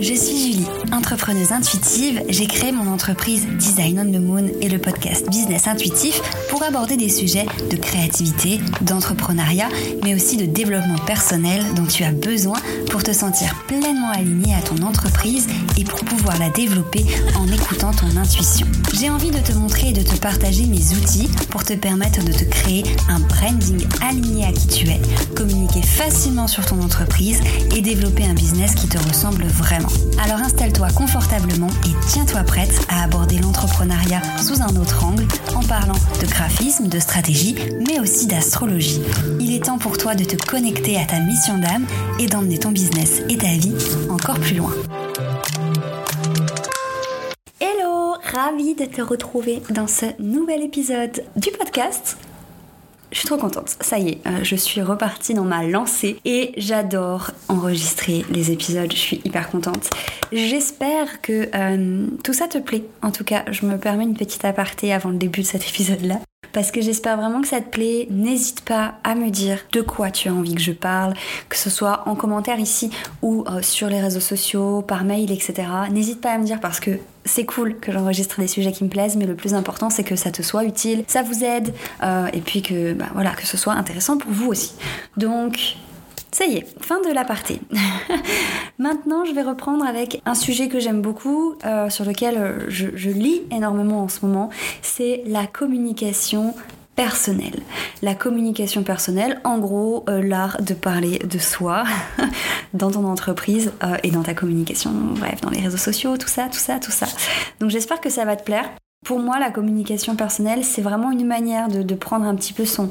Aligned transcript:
Je 0.00 0.14
suis 0.14 0.52
Julie, 0.52 0.66
entrepreneuse 0.92 1.50
intuitive. 1.50 2.22
J'ai 2.28 2.46
créé 2.46 2.70
mon 2.70 2.86
entreprise 2.92 3.46
Design 3.58 3.98
on 3.98 4.12
the 4.12 4.22
Moon 4.22 4.48
et 4.60 4.68
le 4.68 4.78
podcast 4.78 5.28
Business 5.28 5.66
Intuitif 5.66 6.20
pour 6.50 6.62
aborder 6.62 6.96
des 6.96 7.08
sujets 7.08 7.46
de 7.68 7.76
créativité, 7.76 8.60
d'entrepreneuriat, 8.82 9.68
mais 10.04 10.14
aussi 10.14 10.36
de 10.36 10.46
développement 10.46 10.98
personnel 11.04 11.64
dont 11.74 11.86
tu 11.86 12.04
as 12.04 12.12
besoin 12.12 12.58
pour 12.90 13.02
te 13.02 13.12
sentir 13.12 13.54
pleinement 13.66 14.10
aligné 14.10 14.54
à 14.54 14.60
ton 14.60 14.80
entreprise 14.84 15.48
et 15.76 15.82
pour 15.82 16.04
pouvoir 16.04 16.38
la 16.38 16.50
développer 16.50 17.04
en 17.36 17.48
écoutant 17.48 17.90
ton 17.90 18.16
intuition. 18.16 18.68
J'ai 18.94 19.10
envie 19.10 19.30
de 19.30 19.38
te 19.38 19.52
montrer 19.52 19.88
et 19.88 19.92
de 19.92 20.02
te 20.02 20.16
partager 20.16 20.66
mes 20.66 20.94
outils 20.96 21.28
pour 21.50 21.64
te 21.64 21.74
permettre 21.74 22.24
de 22.24 22.32
te 22.32 22.44
créer 22.44 22.84
un 23.08 23.18
branding 23.20 23.84
aligné 24.00 24.46
à 24.46 24.52
qui 24.52 24.68
tu 24.68 24.88
es, 24.88 25.00
communiquer 25.34 25.82
facilement 25.82 26.46
sur 26.46 26.64
ton 26.64 26.80
entreprise 26.82 27.40
et 27.74 27.80
développer 27.80 28.24
un 28.24 28.34
business 28.34 28.74
qui 28.74 28.88
te 28.88 28.98
ressemble 28.98 29.44
vraiment. 29.44 29.87
Alors 30.22 30.40
installe-toi 30.40 30.88
confortablement 30.90 31.68
et 31.86 31.94
tiens-toi 32.08 32.42
prête 32.42 32.86
à 32.88 33.04
aborder 33.04 33.38
l'entrepreneuriat 33.38 34.20
sous 34.38 34.62
un 34.62 34.76
autre 34.76 35.04
angle 35.04 35.26
en 35.54 35.62
parlant 35.62 35.98
de 36.20 36.26
graphisme, 36.26 36.88
de 36.88 36.98
stratégie, 36.98 37.54
mais 37.86 38.00
aussi 38.00 38.26
d'astrologie. 38.26 39.00
Il 39.40 39.54
est 39.54 39.64
temps 39.64 39.78
pour 39.78 39.96
toi 39.98 40.14
de 40.14 40.24
te 40.24 40.36
connecter 40.36 40.98
à 40.98 41.04
ta 41.04 41.20
mission 41.20 41.58
d'âme 41.58 41.86
et 42.18 42.26
d'emmener 42.26 42.58
ton 42.58 42.70
business 42.70 43.22
et 43.28 43.38
ta 43.38 43.48
vie 43.48 43.74
encore 44.10 44.38
plus 44.38 44.56
loin. 44.56 44.72
Hello, 47.60 48.14
ravie 48.32 48.74
de 48.74 48.84
te 48.84 49.00
retrouver 49.00 49.62
dans 49.70 49.86
ce 49.86 50.06
nouvel 50.18 50.62
épisode 50.62 51.24
du 51.36 51.50
podcast 51.50 52.16
je 53.10 53.18
suis 53.18 53.26
trop 53.26 53.38
contente, 53.38 53.76
ça 53.80 53.98
y 53.98 54.10
est, 54.10 54.26
euh, 54.26 54.42
je 54.42 54.56
suis 54.56 54.82
repartie 54.82 55.34
dans 55.34 55.44
ma 55.44 55.64
lancée 55.64 56.18
et 56.24 56.52
j'adore 56.56 57.30
enregistrer 57.48 58.24
les 58.30 58.50
épisodes, 58.50 58.90
je 58.92 58.98
suis 58.98 59.20
hyper 59.24 59.50
contente. 59.50 59.90
J'espère 60.32 61.22
que 61.22 61.48
euh, 61.54 62.06
tout 62.22 62.34
ça 62.34 62.48
te 62.48 62.58
plaît. 62.58 62.84
En 63.02 63.10
tout 63.10 63.24
cas, 63.24 63.44
je 63.50 63.64
me 63.64 63.78
permets 63.78 64.04
une 64.04 64.16
petite 64.16 64.44
aparté 64.44 64.92
avant 64.92 65.10
le 65.10 65.16
début 65.16 65.40
de 65.40 65.46
cet 65.46 65.62
épisode-là. 65.68 66.20
Parce 66.52 66.70
que 66.70 66.80
j'espère 66.80 67.16
vraiment 67.16 67.40
que 67.40 67.48
ça 67.48 67.60
te 67.60 67.68
plaît. 67.68 68.06
N'hésite 68.10 68.62
pas 68.62 68.94
à 69.04 69.14
me 69.14 69.30
dire 69.30 69.58
de 69.72 69.80
quoi 69.80 70.10
tu 70.10 70.28
as 70.28 70.32
envie 70.32 70.54
que 70.54 70.60
je 70.60 70.72
parle, 70.72 71.14
que 71.48 71.56
ce 71.56 71.70
soit 71.70 72.02
en 72.06 72.14
commentaire 72.14 72.58
ici 72.58 72.90
ou 73.22 73.44
euh, 73.48 73.62
sur 73.62 73.88
les 73.88 74.00
réseaux 74.00 74.20
sociaux, 74.20 74.82
par 74.82 75.04
mail, 75.04 75.30
etc. 75.30 75.68
N'hésite 75.90 76.20
pas 76.20 76.30
à 76.30 76.38
me 76.38 76.44
dire 76.44 76.60
parce 76.60 76.80
que 76.80 76.98
c'est 77.24 77.44
cool 77.44 77.78
que 77.78 77.92
j'enregistre 77.92 78.40
des 78.40 78.48
sujets 78.48 78.72
qui 78.72 78.84
me 78.84 78.88
plaisent, 78.88 79.16
mais 79.16 79.26
le 79.26 79.34
plus 79.34 79.54
important 79.54 79.90
c'est 79.90 80.04
que 80.04 80.16
ça 80.16 80.30
te 80.30 80.42
soit 80.42 80.64
utile, 80.64 81.04
ça 81.06 81.22
vous 81.22 81.44
aide, 81.44 81.74
euh, 82.02 82.26
et 82.32 82.40
puis 82.40 82.62
que 82.62 82.94
bah, 82.94 83.06
voilà 83.12 83.32
que 83.32 83.46
ce 83.46 83.56
soit 83.56 83.74
intéressant 83.74 84.16
pour 84.16 84.30
vous 84.32 84.48
aussi. 84.48 84.72
Donc 85.16 85.76
ça 86.30 86.44
y 86.44 86.56
est, 86.56 86.66
fin 86.80 87.00
de 87.00 87.12
l'aparté. 87.12 87.60
Maintenant, 88.78 89.24
je 89.24 89.32
vais 89.32 89.42
reprendre 89.42 89.84
avec 89.84 90.20
un 90.26 90.34
sujet 90.34 90.68
que 90.68 90.78
j'aime 90.78 91.00
beaucoup, 91.00 91.54
euh, 91.64 91.88
sur 91.90 92.04
lequel 92.04 92.36
euh, 92.36 92.64
je, 92.68 93.10
lis 93.10 93.42
énormément 93.50 94.02
en 94.02 94.08
ce 94.08 94.24
moment, 94.24 94.50
c'est 94.82 95.22
la 95.26 95.46
communication 95.46 96.54
personnelle. 96.94 97.62
La 98.02 98.14
communication 98.14 98.82
personnelle, 98.82 99.40
en 99.44 99.58
gros, 99.58 100.04
euh, 100.08 100.22
l'art 100.22 100.60
de 100.60 100.74
parler 100.74 101.18
de 101.20 101.38
soi 101.38 101.84
dans 102.74 102.90
ton 102.90 103.04
entreprise 103.04 103.72
et 104.02 104.10
dans 104.10 104.22
ta 104.22 104.34
communication, 104.34 104.90
bref, 104.92 105.40
dans 105.40 105.50
les 105.50 105.60
réseaux 105.60 105.76
sociaux, 105.76 106.16
tout 106.16 106.28
ça, 106.28 106.48
tout 106.50 106.58
ça, 106.58 106.78
tout 106.78 106.90
ça. 106.90 107.06
Donc 107.60 107.70
j'espère 107.70 108.00
que 108.00 108.10
ça 108.10 108.24
va 108.24 108.36
te 108.36 108.44
plaire. 108.44 108.68
Pour 109.04 109.20
moi, 109.20 109.38
la 109.38 109.50
communication 109.50 110.16
personnelle, 110.16 110.64
c'est 110.64 110.82
vraiment 110.82 111.10
une 111.10 111.26
manière 111.26 111.68
de, 111.68 111.94
prendre 111.94 112.26
un 112.26 112.34
petit 112.34 112.52
peu 112.52 112.64
son, 112.64 112.90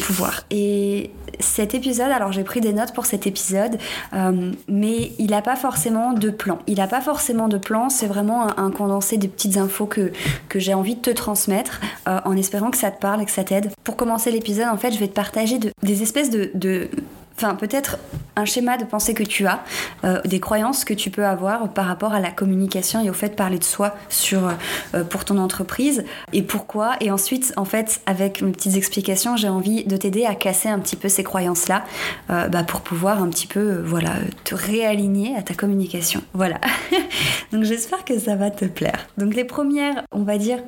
pouvoir. 0.00 0.42
Et 0.50 1.10
cet 1.40 1.74
épisode, 1.74 2.10
alors 2.10 2.32
j'ai 2.32 2.44
pris 2.44 2.60
des 2.60 2.72
notes 2.72 2.92
pour 2.92 3.06
cet 3.06 3.26
épisode, 3.26 3.78
euh, 4.12 4.52
mais 4.68 5.12
il 5.18 5.30
n'a 5.30 5.42
pas 5.42 5.56
forcément 5.56 6.12
de 6.12 6.30
plan. 6.30 6.58
Il 6.66 6.76
n'a 6.76 6.86
pas 6.86 7.00
forcément 7.00 7.48
de 7.48 7.56
plan, 7.56 7.88
c'est 7.88 8.06
vraiment 8.06 8.58
un, 8.58 8.70
condensé 8.70 9.16
des 9.16 9.28
petites 9.28 9.56
infos 9.56 9.86
que, 9.86 10.12
j'ai 10.54 10.74
envie 10.74 10.96
de 10.96 11.00
te 11.00 11.10
transmettre 11.10 11.80
euh, 12.08 12.20
en 12.24 12.36
espérant 12.36 12.70
que 12.70 12.78
ça 12.78 12.90
te 12.90 13.00
parle 13.00 13.22
et 13.22 13.24
que 13.24 13.30
ça 13.30 13.44
t'aide. 13.44 13.70
Pour 13.84 13.96
commencer 13.96 14.30
l'épisode, 14.30 14.68
en 14.68 14.76
fait, 14.76 14.92
je 14.92 14.98
vais 14.98 15.08
te 15.08 15.14
partager 15.14 15.58
des 15.82 16.02
espèces 16.02 16.30
de 16.30 16.90
enfin 17.36 17.54
peut-être 17.54 17.98
un 18.36 18.44
schéma 18.44 18.76
de 18.76 18.84
pensée 18.84 19.14
que 19.14 19.22
tu 19.22 19.46
as, 19.46 19.64
euh, 20.04 20.20
des 20.24 20.40
croyances 20.40 20.84
que 20.84 20.94
tu 20.94 21.10
peux 21.10 21.24
avoir 21.24 21.68
par 21.70 21.86
rapport 21.86 22.12
à 22.12 22.20
la 22.20 22.30
communication 22.30 23.02
et 23.02 23.10
au 23.10 23.14
fait 23.14 23.30
de 23.30 23.34
parler 23.34 23.58
de 23.58 23.64
soi 23.64 23.94
sur, 24.08 24.48
euh, 24.94 25.04
pour 25.04 25.24
ton 25.24 25.38
entreprise 25.38 26.04
et 26.32 26.42
pourquoi. 26.42 26.96
Et 27.00 27.10
ensuite, 27.10 27.52
en 27.56 27.64
fait, 27.64 28.00
avec 28.06 28.42
mes 28.42 28.52
petites 28.52 28.76
explications, 28.76 29.36
j'ai 29.36 29.48
envie 29.48 29.84
de 29.84 29.96
t'aider 29.96 30.26
à 30.26 30.34
casser 30.34 30.68
un 30.68 30.78
petit 30.78 30.96
peu 30.96 31.08
ces 31.08 31.24
croyances-là 31.24 31.84
euh, 32.30 32.48
bah, 32.48 32.62
pour 32.62 32.82
pouvoir 32.82 33.22
un 33.22 33.28
petit 33.28 33.46
peu, 33.46 33.82
voilà, 33.84 34.12
te 34.44 34.54
réaligner 34.54 35.34
à 35.36 35.42
ta 35.42 35.54
communication. 35.54 36.22
Voilà. 36.34 36.60
Donc 37.52 37.64
j'espère 37.64 38.04
que 38.04 38.18
ça 38.18 38.36
va 38.36 38.50
te 38.50 38.66
plaire. 38.66 39.06
Donc 39.18 39.34
les 39.34 39.44
premières, 39.44 40.04
on 40.12 40.22
va 40.22 40.38
dire, 40.38 40.58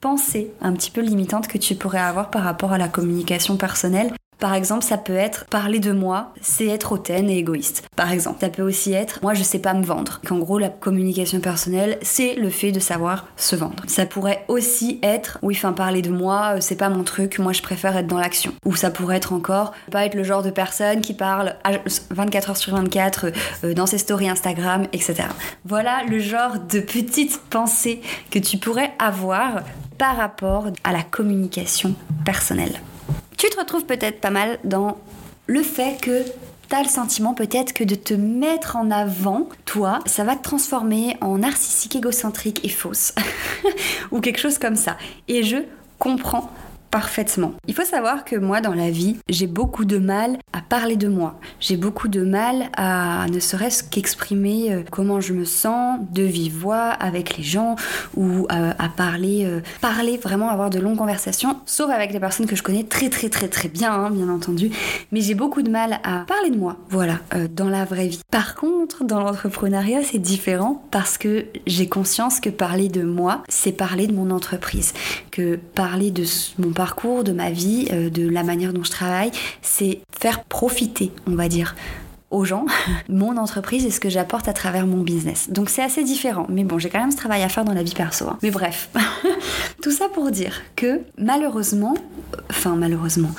pensées 0.00 0.50
un 0.60 0.72
petit 0.72 0.90
peu 0.90 1.00
limitantes 1.00 1.48
que 1.48 1.58
tu 1.58 1.74
pourrais 1.74 2.00
avoir 2.00 2.30
par 2.30 2.42
rapport 2.42 2.72
à 2.72 2.78
la 2.78 2.88
communication 2.88 3.56
personnelle, 3.56 4.12
par 4.38 4.54
exemple, 4.54 4.84
ça 4.84 4.98
peut 4.98 5.16
être 5.16 5.46
parler 5.46 5.78
de 5.78 5.92
moi, 5.92 6.32
c'est 6.40 6.66
être 6.66 6.92
hautaine 6.92 7.30
et 7.30 7.38
égoïste. 7.38 7.84
Par 7.96 8.12
exemple, 8.12 8.38
ça 8.40 8.48
peut 8.48 8.62
aussi 8.62 8.92
être 8.92 9.20
moi 9.22 9.34
je 9.34 9.42
sais 9.42 9.58
pas 9.58 9.74
me 9.74 9.84
vendre. 9.84 10.20
Qu'en 10.26 10.38
gros, 10.38 10.58
la 10.58 10.68
communication 10.68 11.40
personnelle, 11.40 11.98
c'est 12.02 12.34
le 12.34 12.50
fait 12.50 12.72
de 12.72 12.80
savoir 12.80 13.26
se 13.36 13.56
vendre. 13.56 13.82
Ça 13.86 14.06
pourrait 14.06 14.44
aussi 14.48 14.98
être 15.02 15.38
oui, 15.42 15.54
enfin 15.56 15.72
parler 15.72 16.02
de 16.02 16.10
moi, 16.10 16.56
euh, 16.56 16.60
c'est 16.60 16.76
pas 16.76 16.88
mon 16.88 17.04
truc, 17.04 17.38
moi 17.38 17.52
je 17.52 17.62
préfère 17.62 17.96
être 17.96 18.06
dans 18.06 18.18
l'action. 18.18 18.52
Ou 18.64 18.76
ça 18.76 18.90
pourrait 18.90 19.16
être 19.16 19.32
encore 19.32 19.72
pas 19.90 20.04
être 20.04 20.14
le 20.14 20.24
genre 20.24 20.42
de 20.42 20.50
personne 20.50 21.00
qui 21.00 21.14
parle 21.14 21.54
24 22.10 22.50
heures 22.50 22.56
sur 22.56 22.74
24 22.74 23.26
euh, 23.64 23.74
dans 23.74 23.86
ses 23.86 23.98
stories 23.98 24.28
Instagram, 24.28 24.86
etc. 24.92 25.24
Voilà 25.64 26.02
le 26.08 26.18
genre 26.18 26.58
de 26.58 26.80
petites 26.80 27.38
pensées 27.50 28.00
que 28.30 28.38
tu 28.38 28.58
pourrais 28.58 28.92
avoir 28.98 29.62
par 29.98 30.16
rapport 30.16 30.66
à 30.84 30.92
la 30.92 31.02
communication 31.02 31.94
personnelle. 32.24 32.80
Tu 33.36 33.48
te 33.48 33.58
retrouves 33.58 33.84
peut-être 33.84 34.20
pas 34.20 34.30
mal 34.30 34.58
dans 34.64 34.98
le 35.46 35.62
fait 35.62 36.00
que 36.00 36.24
T'as 36.68 36.82
le 36.82 36.88
sentiment 36.88 37.32
peut-être 37.32 37.72
que 37.72 37.84
de 37.84 37.94
te 37.94 38.12
mettre 38.12 38.74
en 38.74 38.90
avant, 38.90 39.48
toi, 39.66 40.00
ça 40.04 40.24
va 40.24 40.34
te 40.34 40.42
transformer 40.42 41.16
en 41.20 41.38
narcissique, 41.38 41.94
égocentrique 41.94 42.64
et 42.64 42.68
fausse. 42.68 43.14
Ou 44.10 44.20
quelque 44.20 44.40
chose 44.40 44.58
comme 44.58 44.74
ça. 44.74 44.96
Et 45.28 45.44
je 45.44 45.58
comprends 46.00 46.50
parfaitement. 46.90 47.54
Il 47.68 47.74
faut 47.74 47.84
savoir 47.84 48.24
que 48.24 48.36
moi, 48.36 48.60
dans 48.60 48.74
la 48.74 48.90
vie, 48.90 49.16
j'ai 49.28 49.46
beaucoup 49.46 49.84
de 49.84 49.98
mal 49.98 50.38
à 50.52 50.60
parler 50.60 50.96
de 50.96 51.08
moi. 51.08 51.38
J'ai 51.60 51.76
beaucoup 51.76 52.08
de 52.08 52.22
mal 52.22 52.70
à 52.76 53.26
ne 53.28 53.40
serait-ce 53.40 53.82
qu'exprimer 53.84 54.72
euh, 54.72 54.82
comment 54.90 55.20
je 55.20 55.32
me 55.32 55.44
sens 55.44 56.00
de 56.12 56.22
vive 56.22 56.56
voix 56.56 56.88
avec 56.90 57.36
les 57.36 57.44
gens 57.44 57.76
ou 58.16 58.46
euh, 58.50 58.72
à 58.78 58.88
parler, 58.88 59.44
euh, 59.44 59.60
parler 59.80 60.16
vraiment, 60.16 60.48
avoir 60.48 60.70
de 60.70 60.78
longues 60.78 60.96
conversations, 60.96 61.56
sauf 61.66 61.90
avec 61.90 62.12
les 62.12 62.20
personnes 62.20 62.46
que 62.46 62.56
je 62.56 62.62
connais 62.62 62.84
très 62.84 63.10
très 63.10 63.28
très 63.28 63.48
très 63.48 63.68
bien, 63.68 63.92
hein, 63.92 64.10
bien 64.10 64.28
entendu. 64.28 64.70
Mais 65.12 65.20
j'ai 65.20 65.34
beaucoup 65.34 65.62
de 65.62 65.70
mal 65.70 66.00
à 66.04 66.24
parler 66.26 66.50
de 66.50 66.58
moi, 66.58 66.76
voilà, 66.88 67.20
dans 67.50 67.68
la 67.68 67.84
vraie 67.84 68.08
vie. 68.08 68.20
Par 68.30 68.54
contre, 68.54 69.04
dans 69.04 69.20
l'entrepreneuriat, 69.20 70.02
c'est 70.02 70.18
différent 70.18 70.82
parce 70.90 71.18
que 71.18 71.46
j'ai 71.66 71.88
conscience 71.88 72.40
que 72.40 72.50
parler 72.50 72.88
de 72.88 73.02
moi, 73.02 73.42
c'est 73.48 73.72
parler 73.72 74.06
de 74.06 74.12
mon 74.12 74.30
entreprise, 74.30 74.92
que 75.30 75.56
parler 75.56 76.10
de 76.10 76.24
mon 76.58 76.72
parcours 76.76 77.24
de 77.24 77.32
ma 77.32 77.50
vie, 77.50 77.88
euh, 77.90 78.10
de 78.10 78.28
la 78.28 78.44
manière 78.44 78.72
dont 78.72 78.84
je 78.84 78.90
travaille, 78.90 79.32
c'est 79.62 80.00
faire 80.20 80.44
profiter, 80.44 81.10
on 81.26 81.34
va 81.34 81.48
dire, 81.48 81.74
aux 82.30 82.44
gens, 82.44 82.66
mon 83.08 83.36
entreprise 83.36 83.84
et 83.86 83.90
ce 83.90 83.98
que 83.98 84.10
j'apporte 84.10 84.46
à 84.46 84.52
travers 84.52 84.86
mon 84.86 85.02
business. 85.02 85.50
Donc 85.50 85.70
c'est 85.70 85.82
assez 85.82 86.04
différent. 86.04 86.46
Mais 86.48 86.62
bon, 86.62 86.78
j'ai 86.78 86.90
quand 86.90 87.00
même 87.00 87.10
ce 87.10 87.16
travail 87.16 87.42
à 87.42 87.48
faire 87.48 87.64
dans 87.64 87.72
la 87.72 87.82
vie 87.82 87.94
perso. 87.94 88.28
Hein. 88.28 88.38
Mais 88.42 88.50
bref, 88.50 88.90
tout 89.82 89.90
ça 89.90 90.08
pour 90.08 90.30
dire 90.30 90.62
que 90.76 91.00
malheureusement, 91.18 91.94
enfin 92.50 92.76
malheureusement, 92.76 93.30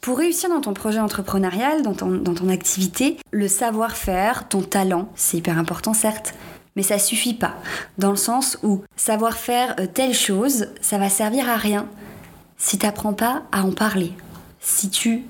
pour 0.00 0.16
réussir 0.16 0.48
dans 0.48 0.60
ton 0.60 0.72
projet 0.72 1.00
entrepreneurial, 1.00 1.82
dans 1.82 1.92
ton, 1.92 2.12
dans 2.12 2.34
ton 2.34 2.48
activité, 2.48 3.18
le 3.32 3.48
savoir-faire, 3.48 4.48
ton 4.48 4.62
talent, 4.62 5.08
c'est 5.14 5.38
hyper 5.38 5.58
important 5.58 5.92
certes, 5.92 6.34
mais 6.76 6.82
ça 6.82 6.98
suffit 6.98 7.34
pas. 7.34 7.56
Dans 7.98 8.10
le 8.10 8.16
sens 8.16 8.58
où 8.62 8.82
savoir 8.96 9.34
faire 9.34 9.74
euh, 9.80 9.86
telle 9.92 10.14
chose, 10.14 10.68
ça 10.80 10.98
va 10.98 11.10
servir 11.10 11.48
à 11.50 11.56
rien 11.56 11.86
si 12.60 12.78
tu 12.78 12.86
n'apprends 12.86 13.14
pas 13.14 13.42
à 13.52 13.64
en 13.64 13.72
parler, 13.72 14.12
si 14.60 14.90
tu 14.90 15.24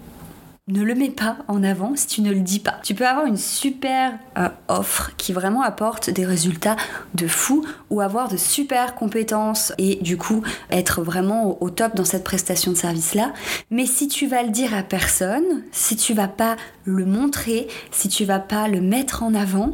ne 0.67 0.83
le 0.83 0.95
mets 0.95 1.11
pas 1.11 1.39
en 1.49 1.63
avant, 1.63 1.95
si 1.97 2.07
tu 2.07 2.23
ne 2.23 2.33
le 2.33 2.41
dis 2.41 2.59
pas. 2.59 2.79
Tu 2.83 2.95
peux 2.95 3.07
avoir 3.07 3.27
une 3.27 3.37
super 3.37 4.13
euh, 4.37 4.49
offre 4.69 5.13
qui 5.17 5.33
vraiment 5.33 5.63
apporte 5.63 6.11
des 6.11 6.27
résultats 6.27 6.77
de 7.15 7.27
fou 7.27 7.65
ou 7.89 8.01
avoir 8.01 8.29
de 8.29 8.37
super 8.37 8.95
compétences 8.95 9.73
et 9.79 9.97
du 9.97 10.17
coup 10.17 10.43
être 10.71 11.03
vraiment 11.03 11.61
au, 11.63 11.71
top 11.71 11.95
dans 11.97 12.05
cette 12.05 12.25
prestation 12.25 12.73
de 12.73 12.77
service 12.77 13.15
là. 13.15 13.33
Mais 13.71 13.87
si 13.87 14.09
tu 14.09 14.27
vas 14.27 14.43
le 14.43 14.51
dire 14.51 14.75
à 14.75 14.83
personne, 14.83 15.63
si 15.73 15.97
tu 15.97 16.15
vas 16.15 16.29
pas 16.29 16.57
le 16.85 17.07
montrer, 17.07 17.69
si 17.93 18.09
tu 18.09 18.25
vas 18.25 18.41
pas 18.41 18.69
le 18.69 18.81
mettre 18.81 19.23
en 19.23 19.35
avant, 19.35 19.73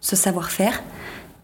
ce 0.00 0.16
savoir-faire, 0.16 0.82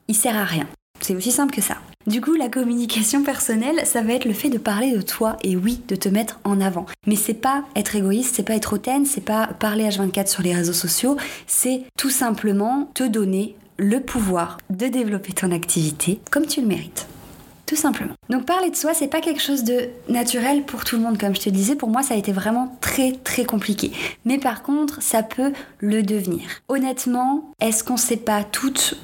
il 0.07 0.15
sert 0.15 0.37
à 0.37 0.45
rien. 0.45 0.67
C'est 1.01 1.15
aussi 1.15 1.31
simple 1.33 1.55
que 1.55 1.63
ça. 1.63 1.77
Du 2.09 2.23
coup, 2.23 2.37
la 2.37 2.49
communication 2.49 3.23
personnelle, 3.23 3.83
ça 3.85 4.01
va 4.01 4.15
être 4.15 4.25
le 4.25 4.33
fait 4.33 4.49
de 4.49 4.57
parler 4.57 4.93
de 4.97 5.03
toi 5.03 5.37
et 5.43 5.57
oui, 5.57 5.83
de 5.89 5.95
te 5.95 6.09
mettre 6.09 6.41
en 6.43 6.59
avant. 6.59 6.87
Mais 7.07 7.17
c'est 7.17 7.35
pas 7.35 7.65
être 7.77 7.97
égoïste, 7.97 8.35
c'est 8.35 8.45
pas 8.45 8.55
être 8.55 8.73
hautaine, 8.73 9.05
c'est 9.05 9.21
pas 9.21 9.47
parler 9.47 9.87
H24 9.87 10.27
sur 10.27 10.43
les 10.43 10.55
réseaux 10.55 10.73
sociaux, 10.73 11.19
c'est 11.47 11.83
tout 11.99 12.09
simplement 12.09 12.91
te 12.95 13.05
donner 13.05 13.57
le 13.77 14.01
pouvoir 14.01 14.57
de 14.71 14.87
développer 14.87 15.35
ton 15.35 15.53
activité 15.53 16.19
comme 16.31 16.47
tu 16.47 16.63
le 16.63 16.67
mérites. 16.67 17.07
Tout 17.67 17.77
simplement. 17.77 18.15
Donc 18.31 18.47
parler 18.47 18.71
de 18.71 18.77
soi, 18.77 18.95
c'est 18.95 19.09
pas 19.09 19.21
quelque 19.21 19.43
chose 19.43 19.63
de 19.63 19.91
naturel 20.09 20.63
pour 20.63 20.85
tout 20.85 20.97
le 20.97 21.03
monde, 21.03 21.19
comme 21.19 21.37
je 21.37 21.43
te 21.43 21.51
disais. 21.51 21.77
Pour 21.77 21.91
moi, 21.91 22.03
ça 22.03 22.15
a 22.15 22.17
été 22.17 22.33
vraiment 22.33 22.75
très 22.81 23.13
très 23.13 23.45
compliqué. 23.45 23.93
Mais 24.25 24.39
par 24.39 24.63
contre, 24.63 25.03
ça 25.03 25.23
peut 25.23 25.53
le 25.81 26.03
devenir. 26.03 26.49
Honnêtement, 26.69 27.53
est-ce 27.61 27.85
qu'on 27.85 27.99
sait 27.99 28.17
pas 28.17 28.45
toutes 28.45 28.95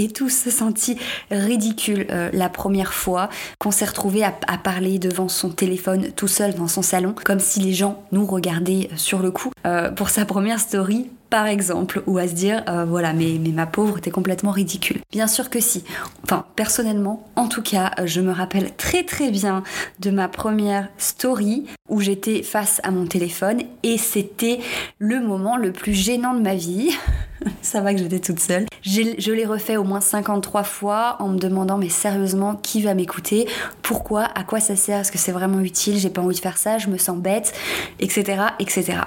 et 0.00 0.08
tous 0.08 0.30
se 0.30 0.50
senti 0.50 0.96
ridicule 1.30 2.06
euh, 2.10 2.30
la 2.32 2.48
première 2.48 2.94
fois 2.94 3.28
qu'on 3.58 3.70
s'est 3.70 3.84
retrouvé 3.84 4.24
à, 4.24 4.32
parler 4.62 4.98
devant 4.98 5.28
son 5.28 5.50
téléphone 5.50 6.08
tout 6.16 6.28
seul 6.28 6.54
dans 6.54 6.68
son 6.68 6.82
salon, 6.82 7.14
comme 7.24 7.38
si 7.38 7.60
les 7.60 7.72
gens 7.72 8.02
nous 8.12 8.26
regardaient 8.26 8.88
sur 8.96 9.20
le 9.20 9.30
coup. 9.30 9.50
Euh, 9.66 9.90
pour 9.90 10.08
sa 10.08 10.24
première 10.24 10.58
story, 10.58 11.10
par 11.30 11.46
exemple, 11.46 12.02
ou 12.06 12.18
à 12.18 12.26
se 12.26 12.34
dire, 12.34 12.64
euh, 12.68 12.84
voilà, 12.84 13.12
mais, 13.12 13.38
ma 13.38 13.66
pauvre, 13.66 14.00
t'es 14.00 14.10
complètement 14.10 14.50
ridicule. 14.50 14.98
Bien 15.12 15.28
sûr 15.28 15.48
que 15.48 15.60
si. 15.60 15.84
Enfin, 16.24 16.44
personnellement, 16.56 17.28
en 17.36 17.46
tout 17.46 17.62
cas, 17.62 17.92
je 18.04 18.20
me 18.20 18.32
rappelle 18.32 18.74
très 18.76 19.04
très 19.04 19.30
bien 19.30 19.62
de 20.00 20.10
ma 20.10 20.28
première 20.28 20.88
story 20.98 21.66
où 21.88 22.00
j'étais 22.00 22.42
face 22.42 22.80
à 22.82 22.90
mon 22.90 23.06
téléphone 23.06 23.62
et 23.82 23.96
c'était 23.96 24.60
le 24.98 25.20
moment 25.20 25.56
le 25.56 25.72
plus 25.72 25.94
gênant 25.94 26.34
de 26.34 26.40
ma 26.40 26.54
vie. 26.54 26.90
Ça 27.62 27.80
va 27.80 27.94
que 27.94 28.00
j'étais 28.00 28.18
toute 28.18 28.40
seule. 28.40 28.66
Je 28.82 29.32
l'ai 29.32 29.46
refait 29.46 29.76
au 29.76 29.84
moins 29.84 30.00
53 30.00 30.62
fois 30.62 31.16
en 31.20 31.28
me 31.28 31.38
demandant 31.38 31.78
mais 31.78 31.88
sérieusement 31.88 32.54
qui 32.54 32.82
va 32.82 32.94
m'écouter? 32.94 33.48
Pourquoi? 33.82 34.24
À 34.24 34.44
quoi 34.44 34.60
ça 34.60 34.76
sert? 34.76 35.00
Est-ce 35.00 35.12
que 35.12 35.18
c'est 35.18 35.32
vraiment 35.32 35.60
utile? 35.60 35.98
J'ai 35.98 36.10
pas 36.10 36.20
envie 36.20 36.36
de 36.36 36.40
faire 36.40 36.58
ça, 36.58 36.76
je 36.76 36.88
me 36.88 36.98
sens 36.98 37.16
bête, 37.16 37.54
etc. 37.98 38.42
etc. 38.58 38.98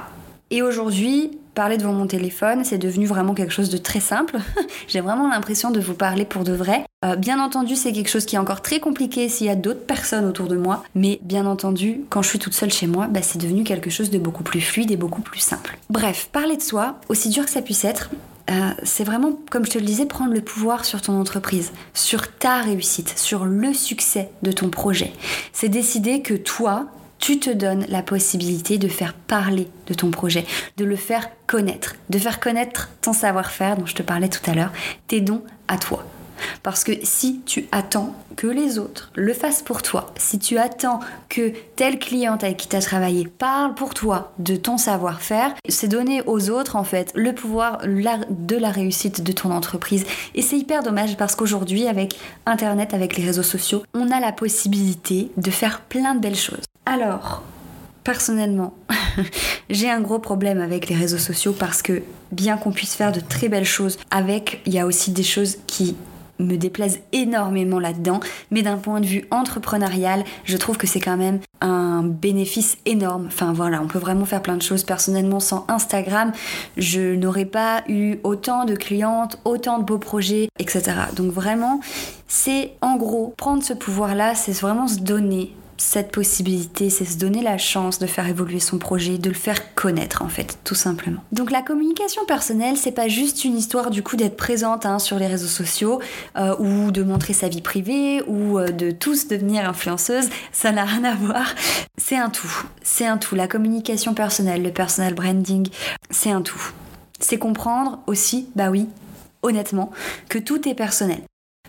Et 0.50 0.62
aujourd'hui, 0.62 1.38
parler 1.54 1.78
devant 1.78 1.94
mon 1.94 2.08
téléphone, 2.08 2.64
c'est 2.64 2.78
devenu 2.78 3.06
vraiment 3.06 3.34
quelque 3.34 3.54
chose 3.54 3.70
de 3.70 3.78
très 3.78 4.00
simple. 4.00 4.38
J'ai 4.88 5.02
vraiment 5.02 5.28
l'impression 5.30 5.72
de 5.72 5.80
vous 5.80 5.94
parler 5.94 6.26
pour 6.26 6.44
de 6.44 6.54
vrai. 6.54 6.86
Euh, 7.06 7.16
bien 7.16 7.40
entendu, 7.40 7.76
c'est 7.76 7.92
quelque 7.92 8.10
chose 8.10 8.26
qui 8.26 8.36
est 8.36 8.40
encore 8.40 8.62
très 8.62 8.80
compliqué 8.80 9.30
s'il 9.30 9.48
y 9.48 9.50
a 9.50 9.56
d'autres 9.56 9.86
personnes 9.86 10.26
autour 10.26 10.48
de 10.48 10.56
moi, 10.56 10.84
mais 10.96 11.20
bien 11.22 11.46
entendu, 11.46 12.02
quand 12.10 12.22
je 12.22 12.30
suis 12.30 12.40
toute 12.40 12.54
seule 12.54 12.72
chez 12.72 12.88
moi, 12.88 13.08
bah, 13.08 13.22
c'est 13.22 13.40
devenu 13.40 13.64
quelque 13.64 13.90
chose 13.90 14.10
de 14.10 14.18
beaucoup 14.18 14.44
plus 14.44 14.62
fluide 14.62 14.92
et 14.92 14.98
beaucoup 14.98 15.22
plus 15.22 15.40
simple. 15.40 15.78
Bref, 15.90 16.30
parler 16.32 16.58
de 16.58 16.62
soi, 16.62 17.00
aussi 17.10 17.30
dur 17.30 17.46
que 17.46 17.52
ça 17.52 17.62
puisse 17.62 17.84
être, 17.86 18.10
euh, 18.50 18.72
c'est 18.84 19.04
vraiment, 19.04 19.32
comme 19.50 19.66
je 19.66 19.72
te 19.72 19.78
le 19.78 19.86
disais, 19.86 20.06
prendre 20.06 20.34
le 20.34 20.42
pouvoir 20.42 20.86
sur 20.86 21.02
ton 21.02 21.20
entreprise, 21.20 21.72
sur 21.94 22.30
ta 22.30 22.62
réussite, 22.62 23.18
sur 23.18 23.46
le 23.46 23.74
succès 23.74 24.30
de 24.42 24.52
ton 24.52 24.70
projet. 24.70 25.14
C'est 25.54 25.70
décider 25.70 26.22
que 26.22 26.34
toi, 26.34 26.88
tu 27.24 27.40
te 27.40 27.50
donnes 27.50 27.86
la 27.88 28.02
possibilité 28.02 28.78
de 28.78 28.90
faire 28.90 29.14
parler 29.14 29.70
de 29.88 29.94
ton 29.94 30.12
projet, 30.12 30.46
de 30.76 30.84
le 30.84 30.98
faire 30.98 31.30
connaître, 31.48 31.96
de 32.10 32.20
faire 32.20 32.42
connaître 32.42 32.90
ton 33.00 33.14
savoir-faire 33.14 33.78
dont 33.78 33.86
je 33.86 33.96
te 33.96 34.04
parlais 34.04 34.28
tout 34.28 34.42
à 34.46 34.54
l'heure, 34.54 34.74
tes 35.08 35.22
dons 35.22 35.42
à 35.70 35.78
toi. 35.78 36.04
Parce 36.64 36.84
que 36.84 36.92
si 37.04 37.40
tu 37.46 37.70
attends 37.72 38.14
que 38.36 38.48
les 38.48 38.78
autres 38.78 39.10
le 39.16 39.34
fassent 39.34 39.62
pour 39.62 39.82
toi, 39.82 40.14
si 40.18 40.38
tu 40.38 40.58
attends 40.58 41.00
que 41.30 41.54
telle 41.78 41.98
cliente 41.98 42.44
avec 42.44 42.58
qui 42.58 42.68
tu 42.68 42.76
as 42.76 42.82
travaillé 42.82 43.26
parle 43.26 43.74
pour 43.74 43.94
toi 43.94 44.34
de 44.40 44.58
ton 44.58 44.78
savoir-faire, 44.78 45.56
c'est 45.70 45.88
donner 45.88 46.24
aux 46.26 46.50
autres 46.50 46.76
en 46.76 46.84
fait 46.84 47.14
le 47.16 47.34
pouvoir 47.34 47.84
de 47.86 48.58
la 48.58 48.70
réussite 48.70 49.24
de 49.24 49.32
ton 49.32 49.52
entreprise. 49.52 50.04
Et 50.36 50.42
c'est 50.42 50.58
hyper 50.58 50.84
dommage 50.84 51.16
parce 51.16 51.38
qu'aujourd'hui 51.38 51.88
avec 51.88 52.20
Internet, 52.46 52.94
avec 52.94 53.16
les 53.16 53.24
réseaux 53.24 53.44
sociaux, 53.44 53.84
on 53.94 54.12
a 54.12 54.20
la 54.20 54.34
possibilité 54.34 55.32
de 55.38 55.52
faire 55.52 55.80
plein 55.80 56.16
de 56.16 56.20
belles 56.20 56.36
choses. 56.36 56.66
Alors, 56.86 57.44
personnellement, 58.04 58.74
j'ai 59.70 59.90
un 59.90 60.02
gros 60.02 60.20
problème 60.20 60.60
avec 60.60 60.90
les 60.90 60.96
réseaux 60.96 61.18
sociaux 61.18 61.56
parce 61.58 61.82
que 61.82 62.04
bien 62.32 62.58
qu'on 62.58 62.72
puisse 62.72 62.96
faire 62.96 63.12
de 63.12 63.22
très 63.22 63.48
belles 63.48 63.66
choses 63.66 63.98
avec, 64.12 64.62
il 64.66 64.74
y 64.74 64.80
a 64.80 64.86
aussi 64.86 65.12
des 65.12 65.24
choses 65.24 65.58
qui 65.66 65.96
me 66.40 66.58
déplaisent 66.58 67.00
énormément 67.14 67.80
là-dedans, 67.80 68.20
mais 68.52 68.64
d'un 68.64 68.78
point 68.78 69.00
de 69.00 69.06
vue 69.06 69.26
entrepreneurial, 69.32 70.24
je 70.44 70.58
trouve 70.58 70.78
que 70.78 70.88
c'est 70.88 71.00
quand 71.00 71.16
même 71.16 71.40
un 71.62 72.04
bénéfice 72.04 72.78
énorme. 72.86 73.28
Enfin 73.28 73.54
voilà, 73.54 73.82
on 73.82 73.88
peut 73.88 74.00
vraiment 74.00 74.26
faire 74.26 74.42
plein 74.42 74.58
de 74.58 74.62
choses. 74.62 74.84
Personnellement, 74.84 75.40
sans 75.40 75.66
Instagram, 75.70 76.34
je 76.76 77.16
n'aurais 77.16 77.46
pas 77.46 77.84
eu 77.88 78.18
autant 78.24 78.66
de 78.66 78.76
clientes, 78.76 79.40
autant 79.46 79.80
de 79.80 79.84
beaux 79.84 80.00
projets, 80.00 80.50
etc. 80.60 80.84
Donc 81.16 81.32
vraiment, 81.32 81.80
c'est 82.28 82.74
en 82.82 82.98
gros 82.98 83.34
prendre 83.38 83.64
ce 83.64 83.74
pouvoir-là, 83.74 84.36
c'est 84.36 84.60
vraiment 84.60 84.88
se 84.88 85.00
donner 85.00 85.54
cette 85.84 86.12
possibilité, 86.12 86.90
c'est 86.90 87.06
se 87.06 87.18
donner 87.18 87.42
la 87.42 87.58
chance 87.58 88.00
de 88.00 88.08
faire 88.08 88.28
évoluer 88.28 88.60
son 88.62 88.78
projet, 88.78 89.18
de 89.18 89.30
le 89.30 89.36
faire 89.36 89.76
connaître 89.76 90.22
en 90.22 90.30
fait, 90.30 90.58
tout 90.64 90.76
simplement. 90.76 91.22
Donc 91.34 91.52
la 91.52 91.62
communication 91.62 92.26
personnelle, 92.26 92.78
c'est 92.78 92.94
pas 92.94 93.10
juste 93.10 93.44
une 93.44 93.58
histoire 93.58 93.92
du 93.92 94.02
coup 94.02 94.16
d'être 94.16 94.38
présente 94.38 94.86
hein, 94.86 94.98
sur 94.98 95.20
les 95.20 95.28
réseaux 95.28 95.46
sociaux 95.46 96.00
euh, 96.38 96.56
ou 96.58 96.92
de 96.92 97.04
montrer 97.04 97.34
sa 97.34 97.50
vie 97.50 97.62
privée 97.62 98.24
ou 98.28 98.58
euh, 98.58 98.70
de 98.70 98.92
tous 98.92 99.28
devenir 99.28 99.68
influenceuse, 99.68 100.30
ça 100.54 100.72
n'a 100.72 100.86
rien 100.86 101.04
à 101.04 101.16
voir. 101.16 101.54
C'est 101.98 102.18
un 102.18 102.30
tout, 102.30 102.64
c'est 102.82 103.06
un 103.06 103.18
tout. 103.18 103.36
La 103.36 103.50
communication 103.50 104.14
personnelle, 104.14 104.64
le 104.64 104.72
personal 104.72 105.14
branding, 105.14 105.68
c'est 106.10 106.32
un 106.32 106.42
tout. 106.42 106.72
C'est 107.20 107.38
comprendre 107.38 108.00
aussi, 108.08 108.48
bah 108.56 108.70
oui, 108.70 108.88
honnêtement, 109.42 109.92
que 110.30 110.40
tout 110.40 110.68
est 110.68 110.76
personnel. 110.76 111.22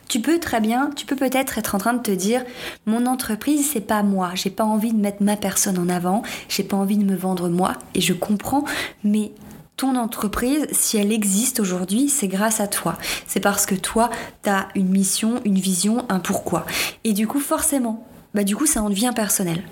Tu 0.09 0.21
peux 0.21 0.39
très 0.39 0.61
bien, 0.61 0.91
tu 0.95 1.06
peux 1.06 1.17
peut-être 1.17 1.59
être 1.59 1.75
en 1.75 1.79
train 1.79 1.95
de 1.95 2.03
te 2.03 2.11
dire 2.11 2.45
mon 2.87 3.06
entreprise 3.06 3.71
c'est 3.73 3.81
pas 3.81 4.03
moi, 4.03 4.31
j'ai 4.35 4.51
pas 4.51 4.65
envie 4.65 4.93
de 4.93 4.99
mettre 4.99 5.23
ma 5.23 5.37
personne 5.37 5.79
en 5.79 5.89
avant, 5.89 6.23
j'ai 6.49 6.62
pas 6.62 6.77
envie 6.77 6.99
de 6.99 7.05
me 7.05 7.17
vendre 7.17 7.49
moi 7.49 7.75
et 7.95 8.01
je 8.01 8.12
comprends 8.12 8.65
mais 9.03 9.33
ton 9.77 9.97
entreprise, 9.97 10.67
si 10.71 10.99
elle 10.99 11.12
existe 11.12 11.59
aujourd'hui, 11.59 12.09
c'est 12.09 12.29
grâce 12.29 12.61
à 12.61 12.69
toi. 12.69 12.97
C'est 13.27 13.41
parce 13.41 13.67
que 13.67 13.75
toi, 13.75 14.09
tu 14.45 14.51
as 14.51 14.69
une 14.77 14.89
mission, 14.89 15.41
une 15.45 15.59
vision, 15.59 16.06
un 16.09 16.21
pourquoi. 16.21 16.65
Et 17.03 17.12
du 17.12 17.27
coup, 17.27 17.41
forcément, 17.41 18.06
bah 18.34 18.44
du 18.44 18.56
coup, 18.56 18.66
ça 18.66 18.82
en 18.82 18.90
devient 18.90 19.12
personnel. 19.14 19.62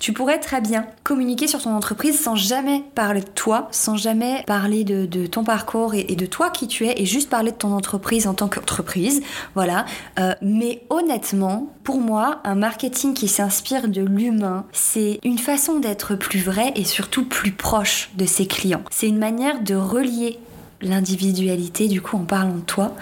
Tu 0.00 0.12
pourrais 0.12 0.38
très 0.38 0.60
bien 0.60 0.86
communiquer 1.04 1.46
sur 1.46 1.62
ton 1.62 1.74
entreprise 1.74 2.20
sans 2.20 2.34
jamais 2.34 2.84
parler 2.94 3.20
de 3.20 3.28
toi, 3.28 3.68
sans 3.70 3.96
jamais 3.96 4.42
parler 4.46 4.84
de, 4.84 5.26
ton 5.26 5.44
parcours 5.44 5.94
et, 5.94 6.16
de 6.16 6.26
toi 6.26 6.50
qui 6.50 6.66
tu 6.66 6.86
es, 6.86 7.00
et 7.00 7.06
juste 7.06 7.30
parler 7.30 7.52
de 7.52 7.56
ton 7.56 7.72
entreprise 7.72 8.26
en 8.26 8.34
tant 8.34 8.48
qu'entreprise. 8.48 9.22
Voilà. 9.54 9.86
Euh, 10.18 10.34
mais 10.42 10.82
honnêtement, 10.90 11.72
pour 11.84 12.00
moi, 12.00 12.40
un 12.44 12.54
marketing 12.54 13.14
qui 13.14 13.28
s'inspire 13.28 13.88
de 13.88 14.02
l'humain, 14.02 14.66
c'est 14.72 15.20
une 15.22 15.38
façon 15.38 15.78
d'être 15.78 16.16
plus 16.16 16.40
vrai 16.40 16.72
et 16.76 16.84
surtout 16.84 17.24
plus 17.24 17.52
proche 17.52 18.10
de 18.16 18.26
ses 18.26 18.46
clients. 18.46 18.82
C'est 18.90 19.08
une 19.08 19.18
manière 19.18 19.60
de 19.62 19.74
relier 19.74 20.38
l'individualité, 20.80 21.88
du 21.88 22.02
coup, 22.02 22.16
en 22.16 22.24
parlant 22.24 22.56
de 22.56 22.60
toi, 22.60 22.94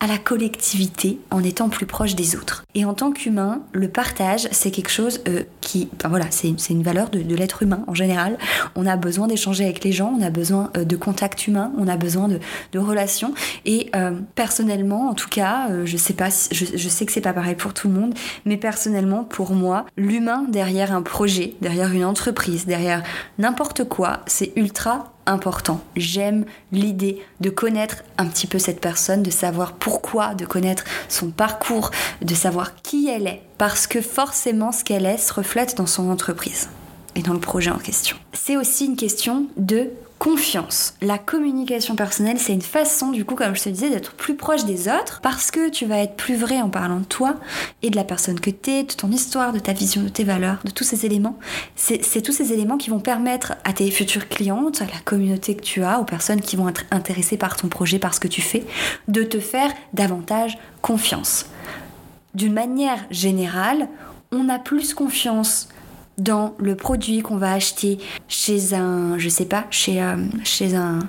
à 0.00 0.06
la 0.06 0.16
collectivité 0.16 1.20
en 1.30 1.44
étant 1.44 1.68
plus 1.68 1.84
proche 1.84 2.14
des 2.14 2.34
autres. 2.34 2.64
Et 2.74 2.86
en 2.86 2.94
tant 2.94 3.12
qu'humain, 3.12 3.60
le 3.72 3.88
partage, 3.88 4.48
c'est 4.50 4.70
quelque 4.70 4.90
chose 4.90 5.20
euh, 5.28 5.42
qui, 5.60 5.90
enfin 5.96 6.08
voilà, 6.08 6.24
c'est 6.30 6.48
une 6.70 6.82
valeur 6.82 7.10
de, 7.10 7.20
l'être 7.34 7.62
humain 7.62 7.84
en 7.86 7.94
général. 7.94 8.38
On 8.74 8.86
a 8.86 8.96
besoin 8.96 9.26
d'échanger 9.26 9.64
avec 9.64 9.84
les 9.84 9.92
gens, 9.92 10.14
on 10.18 10.22
a 10.22 10.30
besoin 10.30 10.70
euh, 10.76 10.84
de 10.84 10.96
contact 10.96 11.46
humain, 11.46 11.70
on 11.76 11.86
a 11.86 11.98
besoin 11.98 12.28
de, 12.28 12.40
de 12.72 12.78
relations. 12.78 13.34
Et 13.66 13.90
euh, 13.94 14.12
personnellement, 14.34 15.10
en 15.10 15.14
tout 15.14 15.28
cas, 15.28 15.68
je 15.84 15.96
sais 15.98 16.14
pas, 16.14 16.30
je, 16.50 16.64
je 16.74 16.88
sais 16.88 17.04
que 17.04 17.12
c'est 17.12 17.20
pas 17.20 17.34
pareil 17.34 17.54
pour 17.54 17.74
tout 17.74 17.88
le 17.88 17.94
monde, 17.94 18.14
mais 18.46 18.56
personnellement, 18.56 19.24
pour 19.24 19.52
moi, 19.52 19.84
l'humain 19.98 20.46
derrière 20.48 20.94
un 20.94 21.02
projet, 21.02 21.54
derrière 21.60 21.92
une 21.92 22.04
entreprise, 22.06 22.64
derrière 22.64 23.02
n'importe 23.38 23.84
quoi, 23.84 24.20
c'est 24.26 24.52
ultra 24.56 25.12
important. 25.26 25.80
J'aime 25.96 26.44
l'idée 26.72 27.22
de 27.40 27.50
connaître 27.50 28.02
un 28.18 28.26
petit 28.26 28.46
peu 28.46 28.58
cette 28.58 28.80
personne, 28.80 29.22
de 29.22 29.30
savoir 29.30 29.72
pourquoi, 29.72 30.34
de 30.34 30.44
connaître 30.44 30.84
son 31.08 31.30
parcours, 31.30 31.90
de 32.22 32.34
savoir 32.34 32.80
qui 32.82 33.08
elle 33.08 33.26
est, 33.26 33.42
parce 33.58 33.86
que 33.86 34.00
forcément 34.00 34.72
ce 34.72 34.84
qu'elle 34.84 35.06
est 35.06 35.18
se 35.18 35.32
reflète 35.32 35.76
dans 35.76 35.86
son 35.86 36.10
entreprise 36.10 36.68
et 37.14 37.22
dans 37.22 37.34
le 37.34 37.40
projet 37.40 37.70
en 37.70 37.78
question. 37.78 38.16
C'est 38.32 38.56
aussi 38.56 38.86
une 38.86 38.96
question 38.96 39.46
de 39.56 39.90
confiance. 40.20 40.94
La 41.00 41.16
communication 41.16 41.96
personnelle, 41.96 42.38
c'est 42.38 42.52
une 42.52 42.60
façon, 42.60 43.10
du 43.10 43.24
coup, 43.24 43.34
comme 43.34 43.56
je 43.56 43.62
te 43.62 43.68
disais, 43.70 43.88
d'être 43.88 44.12
plus 44.12 44.36
proche 44.36 44.66
des 44.66 44.86
autres 44.86 45.20
parce 45.22 45.50
que 45.50 45.70
tu 45.70 45.86
vas 45.86 45.96
être 45.96 46.14
plus 46.14 46.36
vrai 46.36 46.60
en 46.60 46.68
parlant 46.68 47.00
de 47.00 47.06
toi 47.06 47.36
et 47.82 47.88
de 47.88 47.96
la 47.96 48.04
personne 48.04 48.38
que 48.38 48.50
tu 48.50 48.70
es, 48.70 48.82
de 48.82 48.92
ton 48.92 49.10
histoire, 49.10 49.54
de 49.54 49.58
ta 49.58 49.72
vision, 49.72 50.02
de 50.02 50.10
tes 50.10 50.22
valeurs, 50.22 50.58
de 50.62 50.70
tous 50.70 50.84
ces 50.84 51.06
éléments. 51.06 51.38
C'est 51.74 52.20
tous 52.20 52.32
ces 52.32 52.52
éléments 52.52 52.76
qui 52.76 52.90
vont 52.90 53.00
permettre 53.00 53.54
à 53.64 53.72
tes 53.72 53.90
futures 53.90 54.28
clientes, 54.28 54.82
à 54.82 54.84
la 54.84 55.00
communauté 55.06 55.56
que 55.56 55.62
tu 55.62 55.82
as, 55.82 55.98
aux 55.98 56.04
personnes 56.04 56.42
qui 56.42 56.54
vont 56.54 56.68
être 56.68 56.84
intéressées 56.90 57.38
par 57.38 57.56
ton 57.56 57.68
projet, 57.68 57.98
par 57.98 58.12
ce 58.12 58.20
que 58.20 58.28
tu 58.28 58.42
fais, 58.42 58.66
de 59.08 59.22
te 59.22 59.40
faire 59.40 59.72
davantage 59.94 60.58
confiance. 60.82 61.46
D'une 62.34 62.52
manière 62.52 63.06
générale, 63.10 63.88
on 64.32 64.50
a 64.50 64.58
plus 64.58 64.92
confiance 64.92 65.70
dans 66.20 66.54
le 66.58 66.76
produit 66.76 67.22
qu'on 67.22 67.36
va 67.36 67.52
acheter 67.52 67.98
chez 68.28 68.74
un, 68.74 69.18
je 69.18 69.28
sais 69.28 69.46
pas, 69.46 69.64
chez, 69.70 70.02
euh, 70.02 70.16
chez 70.44 70.76
un, 70.76 71.00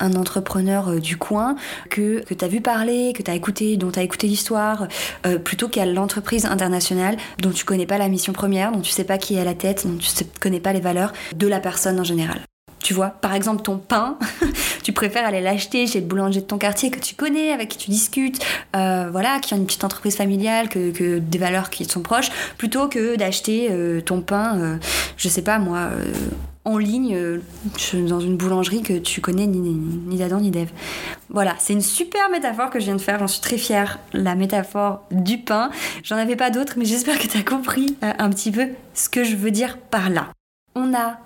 un 0.00 0.14
entrepreneur 0.14 0.88
euh, 0.88 1.00
du 1.00 1.16
coin 1.16 1.56
que, 1.88 2.24
que 2.24 2.34
tu 2.34 2.44
as 2.44 2.48
vu 2.48 2.60
parler, 2.60 3.12
que 3.14 3.22
tu 3.22 3.30
écouté, 3.30 3.76
dont 3.76 3.90
tu 3.90 4.00
écouté 4.00 4.26
l'histoire, 4.26 4.88
euh, 5.24 5.38
plutôt 5.38 5.68
qu'à 5.68 5.86
l'entreprise 5.86 6.46
internationale 6.46 7.16
dont 7.40 7.50
tu 7.50 7.64
connais 7.64 7.86
pas 7.86 7.98
la 7.98 8.08
mission 8.08 8.32
première, 8.32 8.72
dont 8.72 8.80
tu 8.80 8.90
sais 8.90 9.04
pas 9.04 9.18
qui 9.18 9.36
est 9.36 9.40
à 9.40 9.44
la 9.44 9.54
tête, 9.54 9.86
dont 9.86 9.96
tu 9.96 10.24
ne 10.24 10.40
connais 10.40 10.60
pas 10.60 10.72
les 10.72 10.80
valeurs 10.80 11.12
de 11.34 11.46
la 11.46 11.60
personne 11.60 12.00
en 12.00 12.04
général. 12.04 12.40
Tu 12.86 12.94
vois, 12.94 13.08
par 13.08 13.34
exemple, 13.34 13.62
ton 13.62 13.78
pain, 13.78 14.16
tu 14.84 14.92
préfères 14.92 15.26
aller 15.26 15.40
l'acheter 15.40 15.88
chez 15.88 15.98
le 15.98 16.06
boulanger 16.06 16.40
de 16.40 16.46
ton 16.46 16.56
quartier 16.56 16.88
que 16.88 17.00
tu 17.00 17.16
connais, 17.16 17.50
avec 17.50 17.70
qui 17.70 17.78
tu 17.78 17.90
discutes, 17.90 18.40
euh, 18.76 19.08
voilà, 19.10 19.40
qui 19.40 19.54
a 19.54 19.56
une 19.56 19.66
petite 19.66 19.82
entreprise 19.82 20.14
familiale, 20.14 20.68
que, 20.68 21.18
des 21.18 21.38
valeurs 21.38 21.70
qui 21.70 21.84
sont 21.84 22.00
proches, 22.00 22.30
plutôt 22.56 22.86
que 22.86 23.16
d'acheter 23.16 23.70
euh, 23.72 24.00
ton 24.00 24.20
pain, 24.20 24.56
euh, 24.60 24.76
je 25.16 25.28
sais 25.28 25.42
pas 25.42 25.58
moi, 25.58 25.88
en 26.64 26.78
ligne, 26.78 27.40
dans 27.92 28.20
une 28.20 28.36
boulangerie 28.36 28.82
que 28.82 28.98
tu 28.98 29.20
connais 29.20 29.48
ni, 29.48 29.58
ni 29.58 30.16
d'Adam 30.16 30.38
ni 30.38 30.52
d'Ève. 30.52 30.70
Voilà, 31.28 31.56
c'est 31.58 31.72
une 31.72 31.82
super 31.82 32.30
métaphore 32.30 32.70
que 32.70 32.78
je 32.78 32.84
viens 32.84 32.94
de 32.94 33.00
faire, 33.00 33.18
j'en 33.18 33.26
suis 33.26 33.40
très 33.40 33.58
fière, 33.58 33.98
la 34.12 34.36
métaphore 34.36 35.02
du 35.10 35.38
pain. 35.38 35.70
J'en 36.04 36.18
avais 36.18 36.36
pas 36.36 36.50
d'autres, 36.50 36.74
mais 36.76 36.84
j'espère 36.84 37.18
que 37.18 37.26
tu 37.26 37.36
as 37.36 37.42
compris 37.42 37.96
un 38.00 38.30
petit 38.30 38.52
peu 38.52 38.68
ce 38.94 39.08
que 39.08 39.24
je 39.24 39.34
veux 39.34 39.50
dire 39.50 39.76
par 39.76 40.08
là. 40.08 40.28
On 40.76 40.94
a 40.94 41.18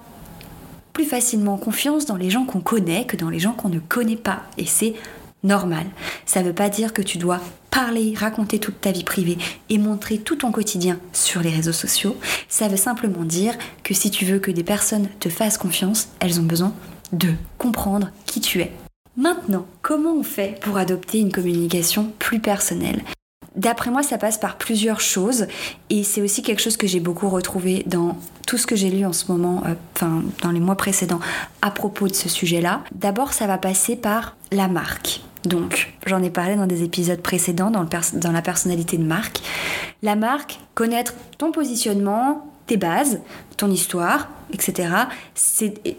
facilement 1.04 1.56
confiance 1.56 2.06
dans 2.06 2.16
les 2.16 2.30
gens 2.30 2.44
qu'on 2.44 2.60
connaît 2.60 3.06
que 3.06 3.16
dans 3.16 3.30
les 3.30 3.38
gens 3.38 3.52
qu'on 3.52 3.68
ne 3.68 3.78
connaît 3.78 4.16
pas. 4.16 4.42
Et 4.58 4.66
c'est 4.66 4.94
normal. 5.42 5.86
Ça 6.26 6.42
ne 6.42 6.48
veut 6.48 6.54
pas 6.54 6.68
dire 6.68 6.92
que 6.92 7.02
tu 7.02 7.18
dois 7.18 7.40
parler, 7.70 8.14
raconter 8.16 8.58
toute 8.58 8.80
ta 8.80 8.92
vie 8.92 9.04
privée 9.04 9.38
et 9.68 9.78
montrer 9.78 10.18
tout 10.18 10.36
ton 10.36 10.50
quotidien 10.52 10.98
sur 11.12 11.40
les 11.40 11.50
réseaux 11.50 11.72
sociaux. 11.72 12.16
Ça 12.48 12.68
veut 12.68 12.76
simplement 12.76 13.24
dire 13.24 13.54
que 13.84 13.94
si 13.94 14.10
tu 14.10 14.24
veux 14.24 14.38
que 14.38 14.50
des 14.50 14.64
personnes 14.64 15.08
te 15.20 15.28
fassent 15.28 15.58
confiance, 15.58 16.08
elles 16.20 16.40
ont 16.40 16.44
besoin 16.44 16.74
de 17.12 17.28
comprendre 17.58 18.10
qui 18.26 18.40
tu 18.40 18.60
es. 18.60 18.72
Maintenant, 19.16 19.66
comment 19.82 20.14
on 20.14 20.22
fait 20.22 20.58
pour 20.60 20.78
adopter 20.78 21.18
une 21.18 21.32
communication 21.32 22.12
plus 22.18 22.40
personnelle? 22.40 23.02
D'après 23.56 23.90
moi, 23.90 24.02
ça 24.02 24.16
passe 24.16 24.38
par 24.38 24.56
plusieurs 24.56 25.00
choses 25.00 25.46
et 25.88 26.04
c'est 26.04 26.22
aussi 26.22 26.42
quelque 26.42 26.60
chose 26.60 26.76
que 26.76 26.86
j'ai 26.86 27.00
beaucoup 27.00 27.28
retrouvé 27.28 27.82
dans 27.86 28.16
tout 28.46 28.58
ce 28.58 28.66
que 28.66 28.76
j'ai 28.76 28.90
lu 28.90 29.04
en 29.04 29.12
ce 29.12 29.30
moment, 29.30 29.62
euh, 29.66 29.74
enfin 29.96 30.22
dans 30.42 30.50
les 30.50 30.60
mois 30.60 30.76
précédents 30.76 31.20
à 31.62 31.70
propos 31.70 32.08
de 32.08 32.14
ce 32.14 32.28
sujet-là. 32.28 32.82
D'abord, 32.92 33.32
ça 33.32 33.46
va 33.46 33.58
passer 33.58 33.96
par 33.96 34.36
la 34.52 34.68
marque. 34.68 35.20
Donc, 35.44 35.92
j'en 36.06 36.22
ai 36.22 36.30
parlé 36.30 36.56
dans 36.56 36.66
des 36.66 36.82
épisodes 36.82 37.20
précédents 37.20 37.70
dans, 37.70 37.86
dans 38.14 38.32
la 38.32 38.42
personnalité 38.42 38.98
de 38.98 39.04
marque. 39.04 39.40
La 40.02 40.14
marque, 40.14 40.60
connaître 40.74 41.14
ton 41.38 41.50
positionnement, 41.50 42.46
tes 42.66 42.76
bases, 42.76 43.20
ton 43.56 43.70
histoire, 43.70 44.28
etc. 44.52 44.88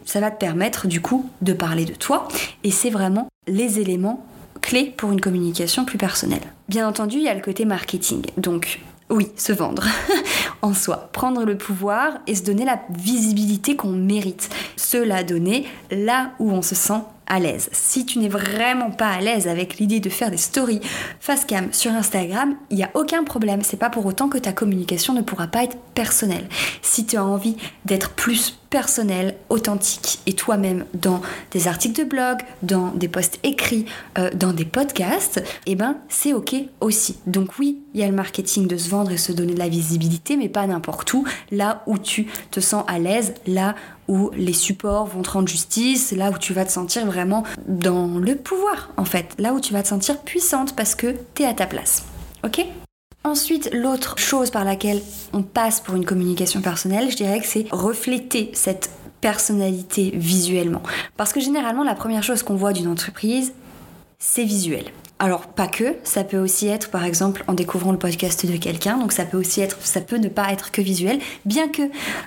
Ça 0.06 0.20
va 0.20 0.32
te 0.32 0.40
permettre 0.40 0.88
du 0.88 1.02
coup 1.02 1.30
de 1.42 1.54
parler 1.54 1.86
de 1.86 1.94
toi 1.94 2.28
et 2.64 2.72
c'est 2.72 2.90
vraiment 2.90 3.28
les 3.48 3.80
éléments 3.80 4.26
clés 4.62 4.94
pour 4.96 5.12
une 5.12 5.22
communication 5.22 5.86
plus 5.86 5.98
personnelle. 5.98 6.42
Bien 6.70 6.88
entendu, 6.88 7.18
il 7.18 7.24
y 7.24 7.30
a 7.30 7.34
le 7.34 7.42
côté 7.42 7.66
marketing. 7.66 8.24
Donc, 8.38 8.80
oui, 9.10 9.30
se 9.36 9.52
vendre 9.52 9.84
en 10.62 10.74
soi, 10.74 11.10
prendre 11.12 11.44
le 11.44 11.58
pouvoir 11.58 12.20
et 12.28 12.36
se 12.36 12.44
donner 12.44 12.66
la 12.66 12.82
visibilité 12.90 13.76
qu'on 13.76 13.92
mérite. 13.92 14.50
Se 14.78 14.98
la 14.98 15.24
donner 15.24 15.68
là 15.90 16.32
où 16.40 16.52
on 16.52 16.62
se 16.62 16.76
sent 16.76 17.02
l'aise. 17.40 17.70
Si 17.72 18.06
tu 18.06 18.20
n'es 18.20 18.30
vraiment 18.30 18.92
pas 18.92 19.10
à 19.10 19.22
l'aise 19.22 19.48
avec 19.48 19.78
l'idée 19.78 20.00
de 20.00 20.10
faire 20.10 20.32
des 20.32 20.38
stories 20.38 20.82
face 21.20 21.46
cam 21.46 21.72
sur 21.72 21.92
Instagram, 21.92 22.56
il 22.70 22.78
n'y 22.78 22.84
a 22.84 22.92
aucun 22.94 23.24
problème. 23.24 23.62
C'est 23.62 23.78
pas 23.78 23.90
pour 23.90 24.06
autant 24.06 24.30
que 24.30 24.38
ta 24.38 24.54
communication 24.54 25.14
ne 25.14 25.22
pourra 25.22 25.48
pas 25.48 25.64
être 25.64 25.78
personnelle. 25.94 26.48
Si 26.82 27.06
tu 27.06 27.18
as 27.18 27.26
envie 27.26 27.56
d'être 27.86 28.12
plus 28.12 28.58
personnel, 28.72 29.36
authentique 29.50 30.20
et 30.26 30.34
toi-même 30.34 30.86
dans 30.94 31.22
des 31.52 31.68
articles 31.68 32.04
de 32.04 32.10
blog, 32.10 32.40
dans 32.64 32.92
des 32.92 33.10
posts 33.10 33.38
écrits, 33.44 33.86
euh, 34.18 34.30
dans 34.34 34.54
des 34.54 34.64
podcasts, 34.66 35.44
eh 35.66 35.76
ben 35.76 35.98
c'est 36.08 36.34
ok 36.34 36.56
aussi. 36.80 37.18
Donc 37.28 37.60
oui, 37.60 37.80
il 37.94 38.00
y 38.00 38.04
a 38.04 38.08
le 38.08 38.16
marketing 38.16 38.68
de 38.68 38.78
se 38.78 38.90
vendre 38.90 39.12
et 39.12 39.18
se 39.18 39.34
donner 39.34 39.54
de 39.54 39.60
la 39.60 39.68
visibilité, 39.68 40.38
mais 40.38 40.48
pas 40.48 40.66
n'importe 40.66 41.14
où. 41.14 41.26
Là 41.52 41.84
où 41.86 41.98
tu 41.98 42.28
te 42.50 42.62
sens 42.62 42.86
à 42.88 42.98
l'aise, 42.98 43.34
là 43.46 43.76
où 44.08 44.32
les 44.36 44.54
supports 44.54 45.06
vont 45.06 45.22
te 45.22 45.32
rendre 45.32 45.48
justice, 45.48 46.12
là 46.12 46.32
où 46.32 46.38
tu 46.38 46.54
vas 46.54 46.66
te 46.66 46.72
sentir 46.72 47.06
vraiment 47.06 47.44
dans 47.68 48.20
le 48.20 48.36
pouvoir 48.36 48.90
en 48.98 49.06
fait, 49.06 49.36
là 49.40 49.54
où 49.54 49.60
tu 49.60 49.74
vas 49.74 49.84
te 49.84 49.88
sentir 49.88 50.20
puissante 50.20 50.76
parce 50.76 50.96
que 50.96 51.16
tu 51.34 51.44
es 51.44 51.46
à 51.46 51.54
ta 51.54 51.66
place. 51.66 52.04
Ok? 52.44 52.66
Ensuite, 53.24 53.70
l'autre 53.72 54.18
chose 54.18 54.50
par 54.50 54.66
laquelle 54.66 55.02
on 55.32 55.44
passe 55.44 55.80
pour 55.80 55.96
une 55.96 56.06
communication 56.06 56.60
personnelle, 56.62 57.12
je 57.12 57.16
dirais 57.16 57.40
que 57.40 57.46
c'est 57.46 57.68
refléter 57.72 58.50
cette 58.54 58.90
personnalité 59.22 60.12
visuellement. 60.16 60.82
Parce 61.18 61.32
que 61.32 61.40
généralement, 61.40 61.84
la 61.84 61.94
première 61.94 62.24
chose 62.24 62.42
qu'on 62.42 62.56
voit 62.56 62.74
d'une 62.74 62.88
entreprise, 62.88 63.54
c'est 64.18 64.44
visuel. 64.44 64.86
Alors 65.24 65.46
pas 65.46 65.68
que, 65.68 65.98
ça 66.04 66.24
peut 66.24 66.40
aussi 66.40 66.68
être 66.68 66.90
par 66.90 67.06
exemple 67.06 67.44
en 67.48 67.54
découvrant 67.54 67.92
le 67.92 68.00
podcast 68.00 68.44
de 68.44 68.58
quelqu'un, 68.58 68.98
donc 68.98 69.12
ça 69.12 69.24
peut 69.24 69.38
aussi 69.38 69.62
être, 69.62 69.78
ça 69.80 70.02
peut 70.02 70.18
ne 70.18 70.30
pas 70.30 70.52
être 70.52 70.72
que 70.72 70.82
visuel, 70.82 71.20
bien 71.46 71.68
que 71.68 71.84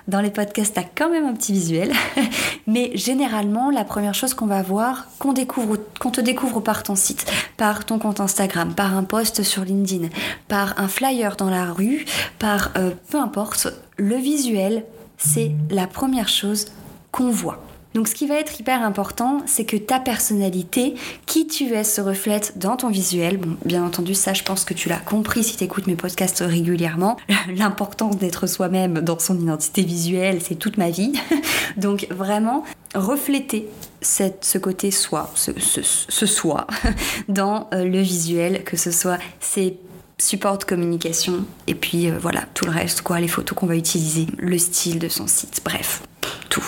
dans 0.07 0.21
les 0.21 0.31
podcasts 0.31 0.75
t'as 0.77 0.85
quand 0.85 1.11
même 1.11 1.27
un 1.27 1.33
petit 1.33 1.53
visuel, 1.53 1.93
mais 2.69 2.93
généralement 2.95 3.73
la 3.73 3.83
première 3.83 4.15
chose 4.15 4.33
qu'on 4.33 4.47
va 4.47 4.63
voir, 4.63 5.09
qu'on 5.19 5.35
te 5.35 6.21
découvre 6.21 6.61
par 6.61 6.85
ton 6.85 6.95
site, 6.95 7.27
par 7.57 7.85
ton 7.85 7.99
compte 7.99 8.21
Instagram, 8.21 8.73
par 8.77 8.97
un 8.97 9.03
post 9.03 9.43
sur 9.43 9.65
LinkedIn, 9.65 10.11
par 10.47 10.79
un 10.79 10.87
flyer 10.87 11.35
dans 11.35 11.51
la 11.51 11.73
rue, 11.73 12.05
par 12.39 12.71
euh, 12.77 12.93
peu 13.11 13.19
importe, 13.19 13.67
le 13.97 14.15
visuel 14.15 14.85
c'est 15.19 15.51
la 15.69 15.89
première 15.89 16.29
chose 16.29 16.67
qu'on 17.11 17.31
voit. 17.31 17.61
Donc 17.95 18.09
ce 18.09 18.15
qui 18.15 18.27
va 18.27 18.35
être 18.35 18.61
hyper 18.61 18.83
important, 18.83 19.39
c'est 19.47 19.65
que 19.65 19.77
ta 19.77 20.01
personnalité, 20.01 20.95
qui 21.27 21.47
tu 21.47 21.73
es, 21.73 21.85
se 21.85 22.01
reflète 22.01 22.59
dans 22.59 22.77
ton 22.77 22.91
visuel. 22.91 23.37
Bon, 23.37 23.57
bien 23.65 23.85
entendu, 23.85 24.15
ça 24.15 24.35
je 24.35 24.43
pense 24.43 24.65
que 24.65 24.75
tu 24.75 24.89
l'as 24.89 24.99
compris 24.99 25.45
si 25.45 25.57
tu 25.57 25.65
écoutes 25.65 25.87
mes 25.87 25.95
podcasts 25.95 26.43
régulièrement. 26.45 27.17
L'importance 27.55 28.17
d'être 28.17 28.49
soi-même 28.49 29.01
dans 29.01 29.21
son 29.21 29.39
identité 29.39 29.83
visuelle, 29.83 30.41
c'est 30.43 30.57
toute 30.57 30.77
ma 30.77 30.91
vie. 30.91 31.13
Donc 31.77 32.09
vraiment, 32.11 32.65
refléter 32.95 33.69
ce 34.03 34.59
côté 34.59 34.91
soi, 34.91 35.31
ce, 35.35 35.53
ce, 35.59 36.27
soi, 36.27 36.67
dans 37.29 37.69
euh, 37.73 37.85
le 37.85 38.01
visuel, 38.01 38.65
que 38.65 38.77
ce 38.77 38.91
soit 38.91 39.19
ses 39.41 39.79
supports 40.19 40.59
de 40.59 40.65
communication 40.65 41.45
et 41.67 41.75
puis 41.75 42.11
euh, 42.11 42.19
voilà, 42.21 42.43
tout 42.55 42.65
le 42.65 42.71
reste, 42.71 43.03
quoi, 43.03 43.21
les 43.21 43.29
photos 43.29 43.57
qu'on 43.57 43.67
va 43.67 43.77
utiliser, 43.77 44.27
le 44.39 44.59
style 44.59 44.99
de 44.99 45.09
son 45.09 45.27
site, 45.27 45.63
bref, 45.65 46.03
tout. 46.51 46.65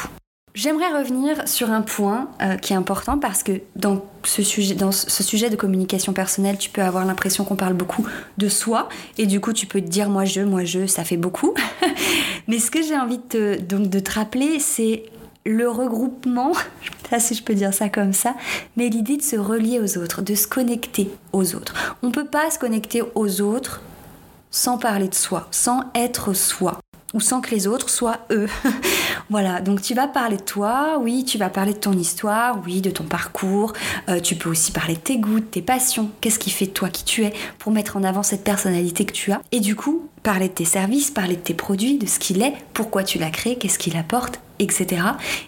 J'aimerais 0.56 0.90
revenir 0.90 1.46
sur 1.46 1.70
un 1.70 1.82
point 1.82 2.30
euh, 2.40 2.56
qui 2.56 2.72
est 2.72 2.76
important 2.76 3.18
parce 3.18 3.42
que 3.42 3.60
dans 3.74 4.02
ce, 4.24 4.42
sujet, 4.42 4.74
de 4.74 5.54
communication 5.54 6.14
personnelle, 6.14 6.56
tu 6.56 6.70
peux 6.70 6.80
avoir 6.80 7.04
l'impression 7.04 7.44
qu'on 7.44 7.56
parle 7.56 7.74
beaucoup 7.74 8.06
de 8.38 8.48
soi 8.48 8.88
et 9.18 9.26
du 9.26 9.38
coup 9.38 9.52
tu 9.52 9.66
peux 9.66 9.82
te 9.82 9.86
dire 9.86 10.08
moi 10.08 10.24
je, 10.24 10.40
moi 10.40 10.64
je, 10.64 10.86
ça 10.86 11.04
fait 11.04 11.18
beaucoup. 11.18 11.52
Mais 12.48 12.58
ce 12.58 12.70
que 12.70 12.82
j'ai 12.82 12.96
envie 12.96 13.18
de 13.18 13.22
te, 13.22 13.60
donc, 13.60 13.90
de 13.90 13.98
te 14.00 14.12
rappeler, 14.12 14.58
c'est 14.58 15.02
le 15.44 15.68
regroupement, 15.68 16.52
si 17.18 17.34
je 17.34 17.42
peux 17.42 17.54
dire 17.54 17.74
ça 17.74 17.90
comme 17.90 18.14
ça, 18.14 18.34
mais 18.76 18.88
l'idée 18.88 19.18
de 19.18 19.22
se 19.22 19.36
relier 19.36 19.78
aux 19.78 19.98
autres, 19.98 20.22
de 20.22 20.34
se 20.34 20.46
connecter 20.46 21.10
aux 21.34 21.54
autres. 21.54 21.74
On 22.02 22.06
ne 22.06 22.12
peut 22.12 22.26
pas 22.26 22.50
se 22.50 22.58
connecter 22.58 23.02
aux 23.14 23.42
autres 23.42 23.82
sans 24.50 24.78
parler 24.78 25.08
de 25.08 25.14
soi, 25.14 25.48
sans 25.50 25.84
être 25.94 26.32
soi 26.32 26.80
ou 27.16 27.20
sans 27.20 27.40
que 27.40 27.50
les 27.50 27.66
autres 27.66 27.88
soient 27.88 28.18
eux. 28.30 28.46
voilà, 29.30 29.62
donc 29.62 29.80
tu 29.80 29.94
vas 29.94 30.06
parler 30.06 30.36
de 30.36 30.42
toi, 30.42 30.98
oui, 31.00 31.24
tu 31.24 31.38
vas 31.38 31.48
parler 31.48 31.72
de 31.72 31.78
ton 31.78 31.94
histoire, 31.94 32.60
oui, 32.66 32.82
de 32.82 32.90
ton 32.90 33.04
parcours, 33.04 33.72
euh, 34.10 34.20
tu 34.20 34.36
peux 34.36 34.50
aussi 34.50 34.70
parler 34.70 34.94
de 34.94 35.00
tes 35.00 35.16
goûts, 35.16 35.40
de 35.40 35.44
tes 35.46 35.62
passions, 35.62 36.10
qu'est-ce 36.20 36.38
qui 36.38 36.50
fait 36.50 36.66
de 36.66 36.72
toi 36.72 36.90
qui 36.90 37.04
tu 37.04 37.24
es, 37.24 37.32
pour 37.58 37.72
mettre 37.72 37.96
en 37.96 38.04
avant 38.04 38.22
cette 38.22 38.44
personnalité 38.44 39.06
que 39.06 39.12
tu 39.12 39.32
as. 39.32 39.40
Et 39.50 39.60
du 39.60 39.74
coup, 39.74 40.08
parler 40.22 40.48
de 40.48 40.52
tes 40.52 40.66
services, 40.66 41.10
parler 41.10 41.36
de 41.36 41.40
tes 41.40 41.54
produits, 41.54 41.96
de 41.96 42.06
ce 42.06 42.18
qu'il 42.18 42.42
est, 42.42 42.52
pourquoi 42.74 43.02
tu 43.02 43.18
l'as 43.18 43.30
créé, 43.30 43.56
qu'est-ce 43.56 43.78
qu'il 43.78 43.96
apporte, 43.96 44.38
etc. 44.58 45.02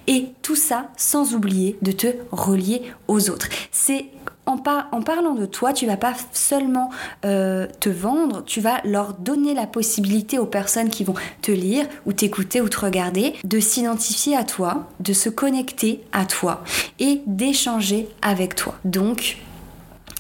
Et 0.07 0.29
tout 0.41 0.57
ça 0.57 0.89
sans 0.97 1.35
oublier 1.35 1.77
de 1.83 1.93
te 1.93 2.07
relier 2.33 2.81
aux 3.09 3.29
autres. 3.29 3.49
C'est 3.73 4.07
en, 4.49 5.03
parlant 5.03 5.35
de 5.35 5.47
toi, 5.47 5.73
tu 5.73 5.87
vas 5.87 5.97
pas 5.97 6.15
seulement 6.33 6.91
euh, 7.25 7.67
te 7.81 7.89
vendre, 7.89 8.43
tu 8.45 8.61
vas 8.61 8.81
leur 8.85 9.15
donner 9.15 9.55
la 9.55 9.67
possibilité 9.67 10.39
aux 10.39 10.47
personnes 10.47 10.89
qui 10.89 11.05
vont 11.05 11.15
te 11.43 11.53
lire 11.53 11.87
ou 12.07 12.13
t'écouter 12.13 12.61
ou 12.61 12.69
te 12.69 12.81
regarder 12.81 13.35
de 13.45 13.61
s'identifier 13.61 14.37
à 14.37 14.45
toi, 14.45 14.89
de 15.01 15.13
se 15.13 15.29
connecter 15.29 16.03
à 16.13 16.25
toi 16.25 16.63
et 16.99 17.23
d'échanger 17.27 18.09
avec 18.23 18.55
toi. 18.55 18.75
Donc, 18.85 19.37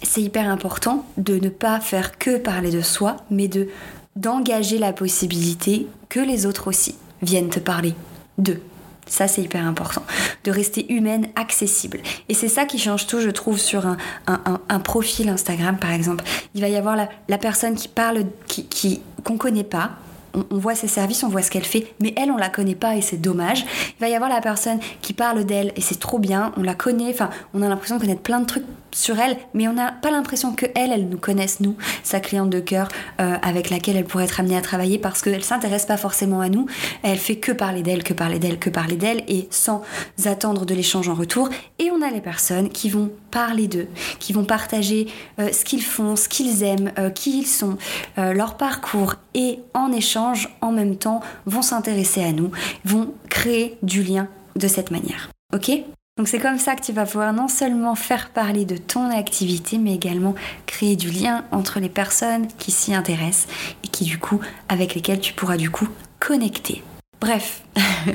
c'est 0.03 0.23
hyper 0.23 0.49
important 0.49 1.05
de 1.17 1.39
ne 1.39 1.49
pas 1.49 1.81
faire 1.81 2.19
que 2.19 2.37
parler 2.37 2.71
de 2.71 2.83
soi, 2.83 3.17
mais 3.31 3.49
de 3.49 3.69
d'engager 4.17 4.79
la 4.79 4.93
possibilité 4.93 5.87
que 6.09 6.19
les 6.19 6.45
autres 6.45 6.67
aussi 6.67 6.97
viennent 7.23 7.51
te 7.51 7.61
parler 7.61 7.95
d'eux. 8.37 8.61
Ça, 9.09 9.29
c'est 9.29 9.43
hyper 9.43 9.67
important. 9.67 10.03
De 10.45 10.51
rester 10.51 10.93
humaine, 10.93 11.29
accessible. 11.37 12.01
Et 12.29 12.35
c'est 12.35 12.49
ça 12.49 12.65
qui 12.65 12.79
change 12.79 13.07
tout, 13.07 13.21
je 13.21 13.31
trouve, 13.31 13.59
sur 13.59 13.87
un, 13.87 13.97
un, 14.27 14.81
profil 14.81 15.29
Instagram, 15.29 15.79
par 15.79 15.93
exemple. 15.93 16.25
Il 16.55 16.61
va 16.61 16.69
y 16.69 16.77
avoir 16.77 16.97
la, 16.97 17.09
la 17.29 17.39
personne 17.39 17.75
qui 17.75 17.89
parle, 17.89 18.25
qui, 18.47 18.67
qui, 18.67 19.03
connaît 19.39 19.65
pas, 19.65 19.93
on, 20.35 20.59
voit 20.59 20.75
ses 20.75 20.89
services, 20.89 21.23
on 21.25 21.29
voit 21.29 21.43
ce 21.43 21.51
qu'elle 21.51 21.65
fait, 21.65 21.95
mais 22.01 22.15
elle, 22.17 22.31
on 22.31 22.37
la 22.37 22.49
connaît 22.49 22.75
pas 22.75 22.97
et 22.97 23.03
c'est 23.03 23.17
dommage. 23.21 23.65
Il 23.99 24.01
va 24.01 24.09
y 24.09 24.15
avoir 24.15 24.31
la 24.31 24.41
personne 24.41 24.79
qui 25.03 25.13
parle 25.13 25.45
d'elle 25.45 25.73
et 25.77 25.81
c'est 25.81 25.99
trop 25.99 26.19
bien, 26.19 26.53
on 26.57 26.63
la 26.63 26.75
connaît, 26.75 27.11
enfin, 27.11 27.31
on 27.55 27.63
a 27.63 27.69
l'impression 27.69 27.97
de 27.97 28.01
connaître 28.01 28.23
plein 28.23 28.41
de 28.41 28.47
trucs 28.47 28.65
sur 28.93 29.19
elle, 29.19 29.37
mais 29.55 29.69
on 29.69 29.73
n'a 29.73 29.93
pas 29.93 30.11
l'impression 30.11 30.53
que 30.53 30.67
elle, 30.75 31.09
nous 31.09 31.19
connaisse, 31.19 31.61
nous, 31.61 31.77
sa 32.03 32.21
cliente 32.21 32.51
de 32.51 32.61
cœur 32.61 32.89
euh, 33.21 33.37
avec 33.43 33.71
laquelle 33.71 33.97
elle 33.97 34.05
pourrait 34.05 34.25
être 34.25 34.41
amenée 34.41 34.57
à 34.57 34.61
travailler 34.61 34.99
parce 34.99 35.23
qu'elle 35.23 35.45
s'intéresse 35.45 35.87
pas 35.87 35.97
forcément 35.97 36.41
à 36.41 36.49
nous, 36.49 36.67
elle 37.03 37.19
fait 37.19 37.37
que 37.37 37.53
parler 37.53 37.83
d'elle, 37.83 38.03
que 38.03 38.15
parler 38.15 38.39
d'elle, 38.39 38.59
que 38.59 38.71
parler 38.71 38.97
d'elle 38.97 39.23
et 39.29 39.49
sans 39.51 39.83
attendre 40.25 40.67
de 40.67 40.75
l'échange 40.75 41.09
en 41.09 41.15
retour. 41.15 41.49
Et 41.79 41.91
on 41.91 42.03
a 42.03 42.11
les 42.11 42.21
personnes 42.21 42.69
qui 42.71 42.89
vont 42.89 43.11
parler 43.31 43.69
d'eux, 43.69 43.89
qui 44.19 44.33
vont 44.33 44.45
partager 44.45 45.07
euh, 45.39 45.53
ce 45.53 45.65
qu'ils 45.65 45.83
font, 45.83 46.17
ce 46.17 46.29
qu'ils 46.29 46.63
aiment, 46.63 46.93
euh, 46.99 47.11
qui 47.11 47.39
ils 47.39 47.47
sont, 47.47 47.77
leur 48.17 48.57
parcours 48.57 49.15
et 49.35 49.61
en 49.75 49.93
échange, 49.93 50.49
en 50.61 50.73
même 50.73 50.97
temps, 50.97 51.21
vont 51.47 51.63
s'intéresser 51.63 52.23
à 52.25 52.33
nous, 52.33 52.51
vont 52.85 53.15
créer 53.29 53.79
du 53.83 54.03
lien 54.03 54.29
de 54.57 54.67
cette 54.67 54.91
manière. 54.91 55.31
Ok? 55.55 55.71
Donc 56.19 56.27
c'est 56.27 56.41
comme 56.41 56.59
ça 56.59 56.75
que 56.75 56.83
tu 56.83 56.93
vas 56.93 57.07
pouvoir 57.07 57.33
non 57.33 57.47
seulement 57.47 57.95
faire 57.95 58.31
parler 58.31 58.65
de 58.65 58.77
ton 58.77 59.09
activité, 59.09 59.79
mais 59.79 59.95
également 59.95 60.35
créer 60.67 60.97
du 60.97 61.11
lien 61.11 61.45
entre 61.53 61.79
les 61.79 61.89
personnes 61.89 62.49
qui 62.59 62.73
s'y 62.73 62.93
intéressent 62.93 63.47
et 63.85 63.89
qui 63.89 64.05
du 64.05 64.19
coup, 64.19 64.41
avec 64.69 64.97
lesquelles 64.97 65.21
tu 65.21 65.33
pourras 65.33 65.57
du 65.57 65.71
coup 65.71 65.89
connecter. 66.19 66.83
Bref, 67.21 67.63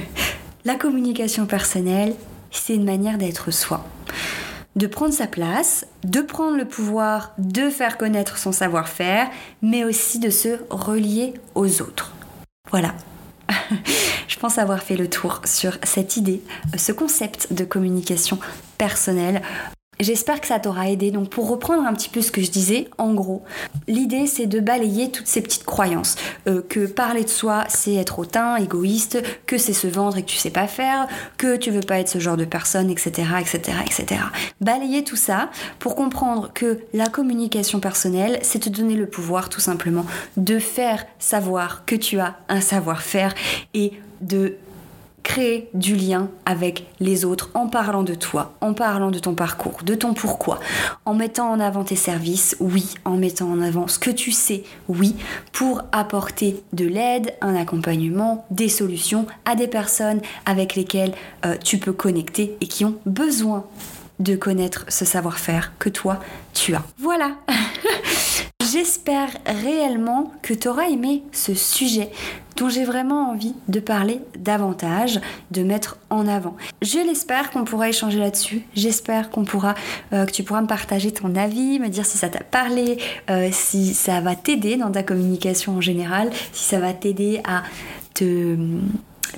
la 0.66 0.76
communication 0.76 1.46
personnelle, 1.46 2.14
c'est 2.52 2.76
une 2.76 2.84
manière 2.84 3.18
d'être 3.18 3.52
soi. 3.52 3.86
De 4.76 4.88
prendre 4.88 5.14
sa 5.14 5.28
place, 5.28 5.86
de 6.04 6.20
prendre 6.20 6.58
le 6.58 6.66
pouvoir 6.66 7.32
de 7.38 7.70
faire 7.70 7.98
connaître 7.98 8.38
son 8.38 8.52
savoir-faire, 8.52 9.30
mais 9.62 9.86
aussi 9.86 10.20
de 10.20 10.30
se 10.30 10.60
relier 10.70 11.34
aux 11.56 11.82
autres. 11.82 12.12
Voilà, 12.70 12.96
je 14.28 14.38
pense 14.40 14.58
avoir 14.58 14.82
fait 14.82 14.98
le 14.98 15.10
tour 15.10 15.42
sur 15.46 15.78
cette 15.84 16.18
idée, 16.18 16.42
ce 16.78 16.92
concept 16.92 17.54
de 17.54 17.64
communication 17.64 18.40
personnelle. 18.78 19.42
J'espère 20.00 20.42
que 20.42 20.48
ça 20.48 20.60
t'aura 20.60 20.90
aidé. 20.90 21.12
Donc 21.12 21.30
pour 21.30 21.50
reprendre 21.50 21.86
un 21.86 21.94
petit 21.94 22.10
peu 22.10 22.22
ce 22.22 22.32
que 22.32 22.42
je 22.42 22.52
disais, 22.52 22.90
en 22.98 23.14
gros, 23.14 23.44
l'idée 23.88 24.28
c'est 24.28 24.48
de 24.48 24.60
balayer 24.60 25.12
toutes 25.12 25.28
ces 25.28 25.42
petites 25.42 25.66
croyances. 25.66 26.16
Euh, 26.48 26.62
que 26.68 26.86
parler 26.86 27.24
de 27.24 27.30
soi 27.30 27.66
c'est 27.70 27.96
être 27.96 28.20
hautain, 28.20 28.56
égoïste, 28.58 29.22
que 29.46 29.58
c'est 29.58 29.74
se 29.74 29.88
vendre 29.88 30.18
et 30.18 30.24
que 30.24 30.30
tu 30.30 30.38
sais 30.38 30.50
pas 30.50 30.68
faire, 30.68 31.08
que 31.38 31.56
tu 31.56 31.72
veux 31.72 31.82
pas 31.82 32.00
être 32.00 32.10
ce 32.10 32.20
genre 32.20 32.38
de 32.38 32.46
personne, 32.46 32.90
etc. 32.90 33.28
etc. 33.40 33.78
etc. 33.86 34.22
Balayer 34.62 35.04
tout 35.04 35.16
ça 35.16 35.50
pour 35.80 35.96
comprendre 35.96 36.52
que 36.54 36.80
la 36.94 37.08
communication 37.08 37.80
personnelle 37.80 38.40
c'est 38.42 38.60
te 38.60 38.70
donner 38.70 38.96
le 38.96 39.08
pouvoir 39.08 39.50
tout 39.50 39.60
simplement 39.62 40.06
de 40.38 40.60
faire 40.60 41.06
savoir 41.20 41.86
que 41.86 41.96
tu 41.96 42.20
as 42.20 42.36
un 42.50 42.62
savoir-faire 42.62 43.34
et 43.74 43.94
de 44.22 44.58
créer 45.24 45.70
du 45.74 45.96
lien 45.96 46.30
avec 46.46 46.86
les 47.00 47.26
autres 47.26 47.50
en 47.54 47.68
parlant 47.68 48.04
de 48.04 48.14
toi, 48.14 48.54
en 48.62 48.74
parlant 48.74 49.10
de 49.10 49.20
ton 49.20 49.34
parcours, 49.34 49.80
de 49.84 49.96
ton 49.96 50.14
pourquoi, 50.14 50.60
en 51.06 51.14
mettant 51.14 51.50
en 51.50 51.60
avant 51.60 51.84
tes 51.84 51.96
services, 51.96 52.56
oui, 52.60 52.94
en 53.06 53.18
mettant 53.18 53.50
en 53.50 53.62
avant 53.62 53.88
ce 53.88 54.00
que 54.00 54.12
tu 54.12 54.32
sais, 54.32 54.64
oui, 54.90 55.16
pour 55.52 55.82
apporter 55.92 56.62
de 56.74 56.86
l'aide, 56.86 57.34
un 57.42 57.56
accompagnement, 57.56 58.46
des 58.52 58.70
solutions 58.70 59.26
à 59.46 59.56
des 59.56 59.68
personnes 59.68 60.22
avec 60.46 60.76
lesquelles 60.76 61.14
euh, 61.46 61.56
tu 61.64 61.78
peux 61.78 61.94
connecter 61.94 62.58
et 62.62 62.68
qui 62.68 62.86
ont 62.86 62.96
besoin 63.06 63.66
de 64.20 64.36
connaître 64.36 64.86
ce 64.90 65.06
savoir-faire 65.06 65.74
que 65.80 65.90
toi, 65.90 66.20
tu 66.54 66.76
as. 66.76 66.84
Voilà. 66.98 67.32
J'espère 68.72 69.30
réellement 69.46 70.32
que 70.42 70.54
tu 70.54 70.68
auras 70.68 70.88
aimé 70.88 71.24
ce 71.32 71.54
sujet 71.54 72.10
j'ai 72.70 72.86
vraiment 72.86 73.30
envie 73.30 73.56
de 73.68 73.80
parler 73.80 74.20
davantage, 74.38 75.20
de 75.52 75.64
mettre 75.64 75.98
en 76.10 76.28
avant. 76.28 76.56
Je 76.82 77.00
l'espère 77.00 77.52
qu'on 77.52 77.64
pourra 77.64 77.90
échanger 77.90 78.20
là-dessus. 78.20 78.64
J'espère 78.76 79.30
qu'on 79.30 79.46
pourra, 79.46 79.76
euh, 80.14 80.26
que 80.26 80.32
tu 80.32 80.44
pourras 80.44 80.62
me 80.62 80.68
partager 80.68 81.12
ton 81.12 81.36
avis, 81.36 81.80
me 81.80 81.90
dire 81.90 82.06
si 82.06 82.18
ça 82.18 82.30
t'a 82.30 82.44
parlé, 82.44 82.98
euh, 83.30 83.50
si 83.52 83.94
ça 83.94 84.22
va 84.22 84.36
t'aider 84.36 84.78
dans 84.78 84.92
ta 84.92 85.04
communication 85.04 85.78
en 85.78 85.82
général, 85.82 86.30
si 86.52 86.66
ça 86.66 86.80
va 86.80 86.94
t'aider 86.94 87.42
à 87.46 87.64
te 88.14 88.58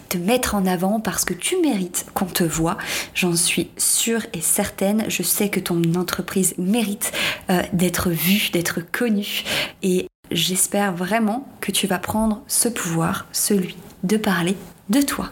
te 0.09 0.17
mettre 0.17 0.55
en 0.55 0.65
avant 0.65 0.99
parce 0.99 1.25
que 1.25 1.33
tu 1.33 1.59
mérites 1.61 2.05
qu'on 2.13 2.25
te 2.25 2.43
voit. 2.43 2.77
J'en 3.13 3.35
suis 3.35 3.69
sûre 3.77 4.25
et 4.33 4.41
certaine. 4.41 5.05
Je 5.07 5.23
sais 5.23 5.49
que 5.49 5.59
ton 5.59 5.81
entreprise 5.95 6.53
mérite 6.57 7.11
euh, 7.49 7.61
d'être 7.73 8.09
vue, 8.09 8.49
d'être 8.51 8.79
connue. 8.91 9.43
Et 9.83 10.07
j'espère 10.35 10.93
vraiment 10.93 11.47
que 11.61 11.71
tu 11.71 11.87
vas 11.87 11.97
prendre 11.97 12.43
ce 12.47 12.69
pouvoir, 12.69 13.25
celui 13.31 13.77
de 14.03 14.17
parler 14.17 14.55
de 14.89 15.01
toi. 15.01 15.31